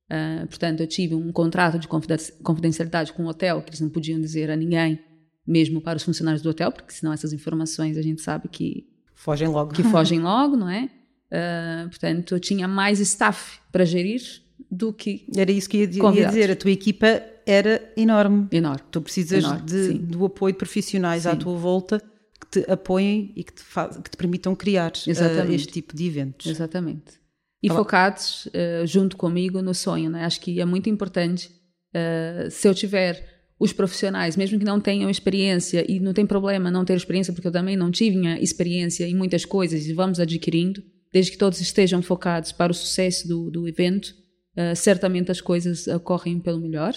Uh, 0.06 0.46
portanto, 0.46 0.80
eu 0.80 0.86
tive 0.86 1.16
um 1.16 1.32
contrato 1.32 1.78
de 1.80 1.88
confidencialidade 1.88 3.12
com 3.12 3.24
o 3.24 3.28
hotel 3.28 3.60
que 3.60 3.70
eles 3.70 3.80
não 3.80 3.88
podiam 3.88 4.20
dizer 4.20 4.50
a 4.50 4.56
ninguém, 4.56 5.00
mesmo 5.44 5.80
para 5.80 5.96
os 5.96 6.04
funcionários 6.04 6.42
do 6.42 6.50
hotel, 6.50 6.70
porque 6.70 6.92
senão 6.92 7.12
essas 7.12 7.32
informações 7.32 7.98
a 7.98 8.02
gente 8.02 8.22
sabe 8.22 8.48
que 8.48 8.86
fogem 9.14 9.48
logo. 9.48 9.72
Que 9.72 9.82
fogem 9.82 10.20
logo, 10.20 10.56
não 10.56 10.68
é? 10.68 10.88
Uh, 11.26 11.88
portanto, 11.88 12.36
eu 12.36 12.40
tinha 12.40 12.68
mais 12.68 13.00
staff 13.00 13.58
para 13.72 13.84
gerir 13.84 14.22
do 14.70 14.92
que. 14.92 15.26
Era 15.36 15.50
isso 15.50 15.68
que 15.68 15.78
ia, 15.78 15.90
ia 16.14 16.28
dizer, 16.28 16.52
a 16.52 16.56
tua 16.56 16.70
equipa 16.70 17.20
era 17.46 17.92
enorme. 17.96 18.48
Enorme. 18.50 18.82
Tu 18.90 19.00
precisas 19.00 19.44
enorme, 19.44 19.62
de, 19.62 19.92
do 19.94 20.24
apoio 20.24 20.52
de 20.52 20.58
profissionais 20.58 21.22
sim. 21.22 21.28
à 21.28 21.36
tua 21.36 21.56
volta 21.56 22.02
que 22.40 22.60
te 22.60 22.70
apoiem 22.70 23.32
e 23.36 23.44
que 23.44 23.52
te, 23.52 23.62
que 24.02 24.10
te 24.10 24.16
permitam 24.16 24.54
criar 24.54 24.92
uh, 24.92 25.52
este 25.52 25.72
tipo 25.72 25.96
de 25.96 26.06
eventos. 26.06 26.46
Exatamente 26.46 27.26
e 27.62 27.68
focados 27.68 28.46
uh, 28.46 28.86
junto 28.86 29.16
comigo 29.16 29.60
no 29.60 29.74
sonho. 29.74 30.10
Né? 30.10 30.24
Acho 30.24 30.40
que 30.40 30.60
é 30.60 30.64
muito 30.64 30.88
importante, 30.88 31.50
uh, 31.94 32.50
se 32.50 32.68
eu 32.68 32.74
tiver 32.74 33.34
os 33.58 33.72
profissionais, 33.72 34.36
mesmo 34.36 34.58
que 34.58 34.64
não 34.64 34.78
tenham 34.78 35.08
experiência, 35.10 35.84
e 35.90 35.98
não 35.98 36.12
tem 36.12 36.26
problema 36.26 36.70
não 36.70 36.84
ter 36.84 36.94
experiência, 36.94 37.32
porque 37.32 37.48
eu 37.48 37.52
também 37.52 37.76
não 37.76 37.90
tinha 37.90 38.38
experiência 38.38 39.08
em 39.08 39.14
muitas 39.14 39.44
coisas 39.44 39.86
e 39.86 39.92
vamos 39.94 40.20
adquirindo, 40.20 40.82
desde 41.12 41.32
que 41.32 41.38
todos 41.38 41.60
estejam 41.60 42.02
focados 42.02 42.52
para 42.52 42.70
o 42.70 42.74
sucesso 42.74 43.26
do, 43.26 43.50
do 43.50 43.66
evento, 43.66 44.14
uh, 44.56 44.76
certamente 44.76 45.30
as 45.30 45.40
coisas 45.40 45.88
ocorrem 45.88 46.38
pelo 46.38 46.60
melhor. 46.60 46.94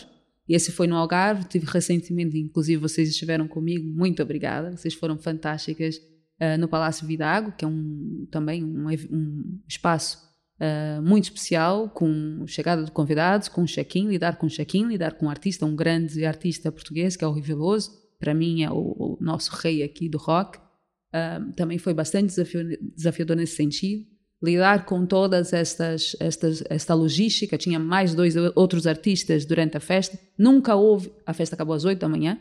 Esse 0.49 0.71
foi 0.71 0.87
no 0.87 0.95
Algarve, 0.95 1.43
tive 1.43 1.67
recentemente, 1.67 2.39
inclusive 2.39 2.81
vocês 2.81 3.07
estiveram 3.07 3.47
comigo, 3.47 3.87
muito 3.87 4.23
obrigada, 4.23 4.75
vocês 4.75 4.95
foram 4.95 5.15
fantásticas 5.15 5.97
uh, 5.97 6.57
no 6.59 6.67
Palácio 6.67 7.05
Vidago, 7.05 7.51
que 7.51 7.63
é 7.63 7.67
um, 7.67 8.27
também 8.31 8.63
um, 8.63 8.89
um 8.89 9.61
espaço 9.67 10.17
uh, 10.59 11.01
muito 11.03 11.25
especial, 11.25 11.87
com 11.89 12.43
chegada 12.47 12.83
de 12.83 12.91
convidados, 12.91 13.47
com 13.47 13.63
check-in, 13.65 14.07
lidar 14.07 14.37
com 14.37 14.47
check-in, 14.47 14.87
lidar 14.87 15.13
com 15.13 15.27
um 15.27 15.29
artista, 15.29 15.67
um 15.67 15.75
grande 15.75 16.25
artista 16.25 16.71
português 16.71 17.15
que 17.15 17.23
é 17.23 17.27
o 17.27 17.31
Rui 17.31 17.41
Veloso, 17.41 17.91
para 18.19 18.33
mim 18.33 18.63
é 18.63 18.71
o, 18.71 18.95
o, 18.97 19.17
nosso 19.21 19.55
rei 19.55 19.83
aqui 19.83 20.09
do 20.09 20.17
rock. 20.17 20.57
Uh, 21.09 21.53
também 21.53 21.77
foi 21.77 21.93
bastante 21.93 22.35
desafiador 22.95 23.35
nesse 23.35 23.55
sentido. 23.55 24.05
Lidar 24.41 24.85
com 24.85 25.05
todas 25.05 25.51
estas, 25.51 26.15
estas, 26.19 26.63
esta 26.69 26.93
logística, 26.93 27.57
tinha 27.57 27.77
mais 27.77 28.15
dois 28.15 28.35
outros 28.55 28.87
artistas 28.87 29.45
durante 29.45 29.75
a 29.75 29.79
festa. 29.81 30.17
Nunca 30.37 30.75
houve, 30.75 31.11
a 31.25 31.33
festa 31.33 31.55
acabou 31.55 31.75
às 31.75 31.83
8 31.83 31.99
da 31.99 32.07
manhã, 32.07 32.39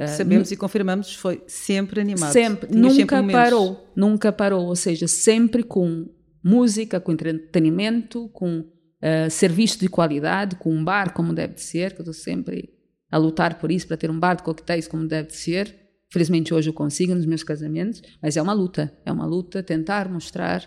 Uh, 0.00 0.08
Sabemos 0.08 0.50
e 0.50 0.56
confirmamos, 0.56 1.14
foi 1.14 1.42
sempre 1.46 2.00
animado. 2.00 2.32
Sempre, 2.32 2.68
Tinha 2.68 2.80
nunca 2.80 3.16
sempre 3.16 3.32
parou, 3.32 3.92
nunca 3.94 4.32
parou, 4.32 4.64
ou 4.64 4.76
seja, 4.76 5.06
sempre 5.06 5.62
com 5.62 6.08
música, 6.42 6.98
com 6.98 7.12
entretenimento, 7.12 8.30
com 8.30 8.60
uh, 8.60 9.30
serviço 9.30 9.78
de 9.78 9.88
qualidade, 9.88 10.56
com 10.56 10.74
um 10.74 10.82
bar 10.82 11.12
como 11.12 11.34
deve 11.34 11.54
de 11.54 11.60
ser, 11.60 11.92
que 11.92 12.00
eu 12.00 12.10
estou 12.10 12.14
sempre 12.14 12.70
a 13.10 13.18
lutar 13.18 13.58
por 13.58 13.70
isso, 13.70 13.86
para 13.86 13.98
ter 13.98 14.10
um 14.10 14.18
bar 14.18 14.36
de 14.36 14.42
coquetéis 14.42 14.88
como 14.88 15.06
deve 15.06 15.28
de 15.28 15.36
ser. 15.36 15.76
Felizmente 16.10 16.54
hoje 16.54 16.70
eu 16.70 16.74
consigo 16.74 17.14
nos 17.14 17.26
meus 17.26 17.42
casamentos, 17.42 18.00
mas 18.22 18.38
é 18.38 18.42
uma 18.42 18.54
luta, 18.54 18.90
é 19.04 19.12
uma 19.12 19.26
luta 19.26 19.62
tentar 19.62 20.08
mostrar 20.08 20.66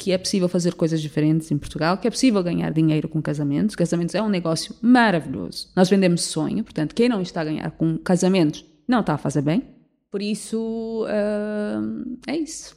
que 0.00 0.12
é 0.12 0.16
possível 0.16 0.48
fazer 0.48 0.72
coisas 0.72 1.02
diferentes 1.02 1.50
em 1.50 1.58
Portugal, 1.58 1.98
que 1.98 2.08
é 2.08 2.10
possível 2.10 2.42
ganhar 2.42 2.72
dinheiro 2.72 3.06
com 3.06 3.20
casamentos. 3.20 3.76
Casamentos 3.76 4.14
é 4.14 4.22
um 4.22 4.30
negócio 4.30 4.74
maravilhoso. 4.80 5.68
Nós 5.76 5.90
vendemos 5.90 6.22
sonho, 6.22 6.64
portanto, 6.64 6.94
quem 6.94 7.06
não 7.06 7.20
está 7.20 7.42
a 7.42 7.44
ganhar 7.44 7.70
com 7.72 7.98
casamentos 7.98 8.64
não 8.88 9.00
está 9.00 9.12
a 9.12 9.18
fazer 9.18 9.42
bem. 9.42 9.62
Por 10.10 10.22
isso, 10.22 11.04
uh, 11.04 12.18
é 12.26 12.34
isso. 12.34 12.74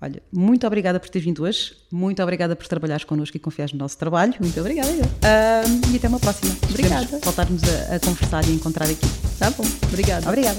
Olha, 0.00 0.20
muito 0.32 0.66
obrigada 0.66 0.98
por 0.98 1.10
ter 1.10 1.20
vindo 1.20 1.44
hoje, 1.44 1.76
muito 1.92 2.20
obrigada 2.22 2.56
por 2.56 2.66
trabalhares 2.66 3.04
connosco 3.04 3.36
e 3.36 3.40
confiares 3.40 3.72
no 3.74 3.78
nosso 3.78 3.98
trabalho. 3.98 4.34
Muito 4.40 4.58
obrigada. 4.58 4.90
Uh, 4.90 5.92
e 5.92 5.96
até 5.96 6.08
uma 6.08 6.18
próxima. 6.18 6.56
Obrigada. 6.70 7.18
voltarmos 7.22 7.62
a, 7.64 7.96
a 7.96 8.00
conversar 8.00 8.48
e 8.48 8.52
encontrar 8.54 8.86
aqui. 8.86 9.06
Tá 9.38 9.50
bom. 9.50 9.64
Obrigada. 9.88 10.26
Obrigada. 10.26 10.58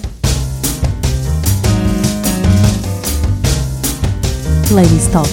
Ladies 4.71 5.07
Talk, 5.09 5.29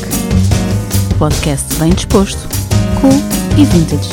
podcast 1.21 1.79
bem 1.79 1.91
disposto, 1.91 2.49
cool 2.99 3.13
e 3.59 3.65
vintage. 3.67 4.09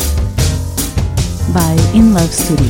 By 1.53 1.73
In 1.93 2.13
Love 2.13 2.33
Studio. 2.33 2.67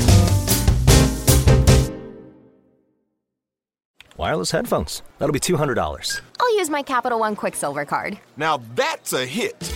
Wireless 4.15 4.51
headphones. 4.51 5.01
That'll 5.17 5.33
be 5.33 5.39
$200. 5.39 6.21
I'll 6.39 6.57
use 6.57 6.69
my 6.69 6.83
Capital 6.83 7.19
One 7.19 7.35
Quicksilver 7.35 7.85
card. 7.85 8.19
Now 8.35 8.61
that's 8.75 9.13
a 9.13 9.25
hit. 9.25 9.73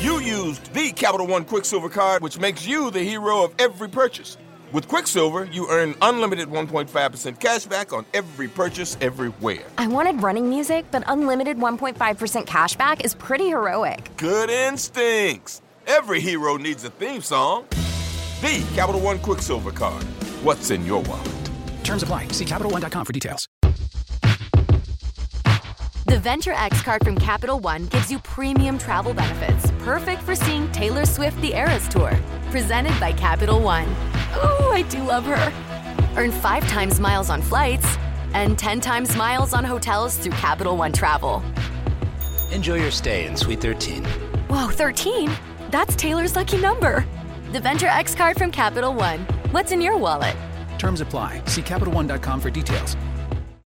You 0.00 0.20
used 0.20 0.72
the 0.72 0.92
Capital 0.92 1.26
One 1.26 1.44
Quicksilver 1.44 1.90
card, 1.90 2.22
which 2.22 2.38
makes 2.38 2.66
you 2.66 2.90
the 2.90 3.02
hero 3.02 3.44
of 3.44 3.54
every 3.58 3.90
purchase. 3.90 4.38
With 4.72 4.88
Quicksilver, 4.88 5.44
you 5.44 5.68
earn 5.68 5.94
unlimited 6.00 6.48
1.5% 6.48 7.38
cash 7.38 7.66
back 7.66 7.92
on 7.92 8.06
every 8.14 8.48
purchase 8.48 8.96
everywhere. 9.02 9.64
I 9.76 9.86
wanted 9.86 10.22
running 10.22 10.48
music, 10.48 10.86
but 10.90 11.04
unlimited 11.08 11.58
1.5% 11.58 12.46
cash 12.46 12.76
back 12.76 13.04
is 13.04 13.14
pretty 13.14 13.48
heroic. 13.48 14.10
Good 14.16 14.48
instincts. 14.48 15.60
Every 15.86 16.20
hero 16.20 16.56
needs 16.56 16.84
a 16.84 16.90
theme 16.90 17.20
song. 17.20 17.66
The 18.40 18.66
Capital 18.74 19.00
One 19.02 19.18
Quicksilver 19.18 19.72
Card. 19.72 20.04
What's 20.42 20.70
in 20.70 20.86
your 20.86 21.02
wallet? 21.02 21.50
Terms 21.84 22.02
apply. 22.02 22.28
See 22.28 22.46
CapitalOne.com 22.46 23.04
for 23.04 23.12
details. 23.12 23.46
The 26.06 26.18
Venture 26.18 26.52
X 26.52 26.82
card 26.82 27.04
from 27.04 27.16
Capital 27.16 27.58
One 27.58 27.86
gives 27.86 28.10
you 28.10 28.18
premium 28.20 28.78
travel 28.78 29.12
benefits, 29.14 29.70
perfect 29.80 30.22
for 30.22 30.34
seeing 30.34 30.70
Taylor 30.72 31.04
Swift 31.04 31.40
the 31.42 31.54
Eras 31.54 31.88
Tour. 31.88 32.18
Presented 32.50 32.98
by 33.00 33.12
Capital 33.12 33.60
One. 33.60 33.86
Ooh, 34.36 34.70
I 34.70 34.84
do 34.88 35.02
love 35.04 35.24
her. 35.26 35.52
Earn 36.16 36.30
five 36.30 36.66
times 36.68 37.00
miles 37.00 37.30
on 37.30 37.42
flights 37.42 37.86
and 38.34 38.58
10 38.58 38.80
times 38.80 39.16
miles 39.16 39.54
on 39.54 39.64
hotels 39.64 40.16
through 40.16 40.32
Capital 40.32 40.76
One 40.76 40.92
Travel. 40.92 41.42
Enjoy 42.50 42.76
your 42.76 42.90
stay 42.90 43.26
in 43.26 43.36
Suite 43.36 43.60
13. 43.60 44.04
Whoa, 44.48 44.68
13? 44.68 45.30
That's 45.70 45.94
Taylor's 45.96 46.36
lucky 46.36 46.58
number. 46.58 47.04
The 47.52 47.60
Venture 47.60 47.86
X 47.88 48.14
card 48.14 48.36
from 48.36 48.50
Capital 48.50 48.94
One. 48.94 49.20
What's 49.50 49.72
in 49.72 49.80
your 49.80 49.96
wallet? 49.96 50.36
Terms 50.78 51.00
apply. 51.00 51.42
See 51.46 51.62
CapitalOne.com 51.62 52.40
for 52.40 52.50
details. 52.50 52.96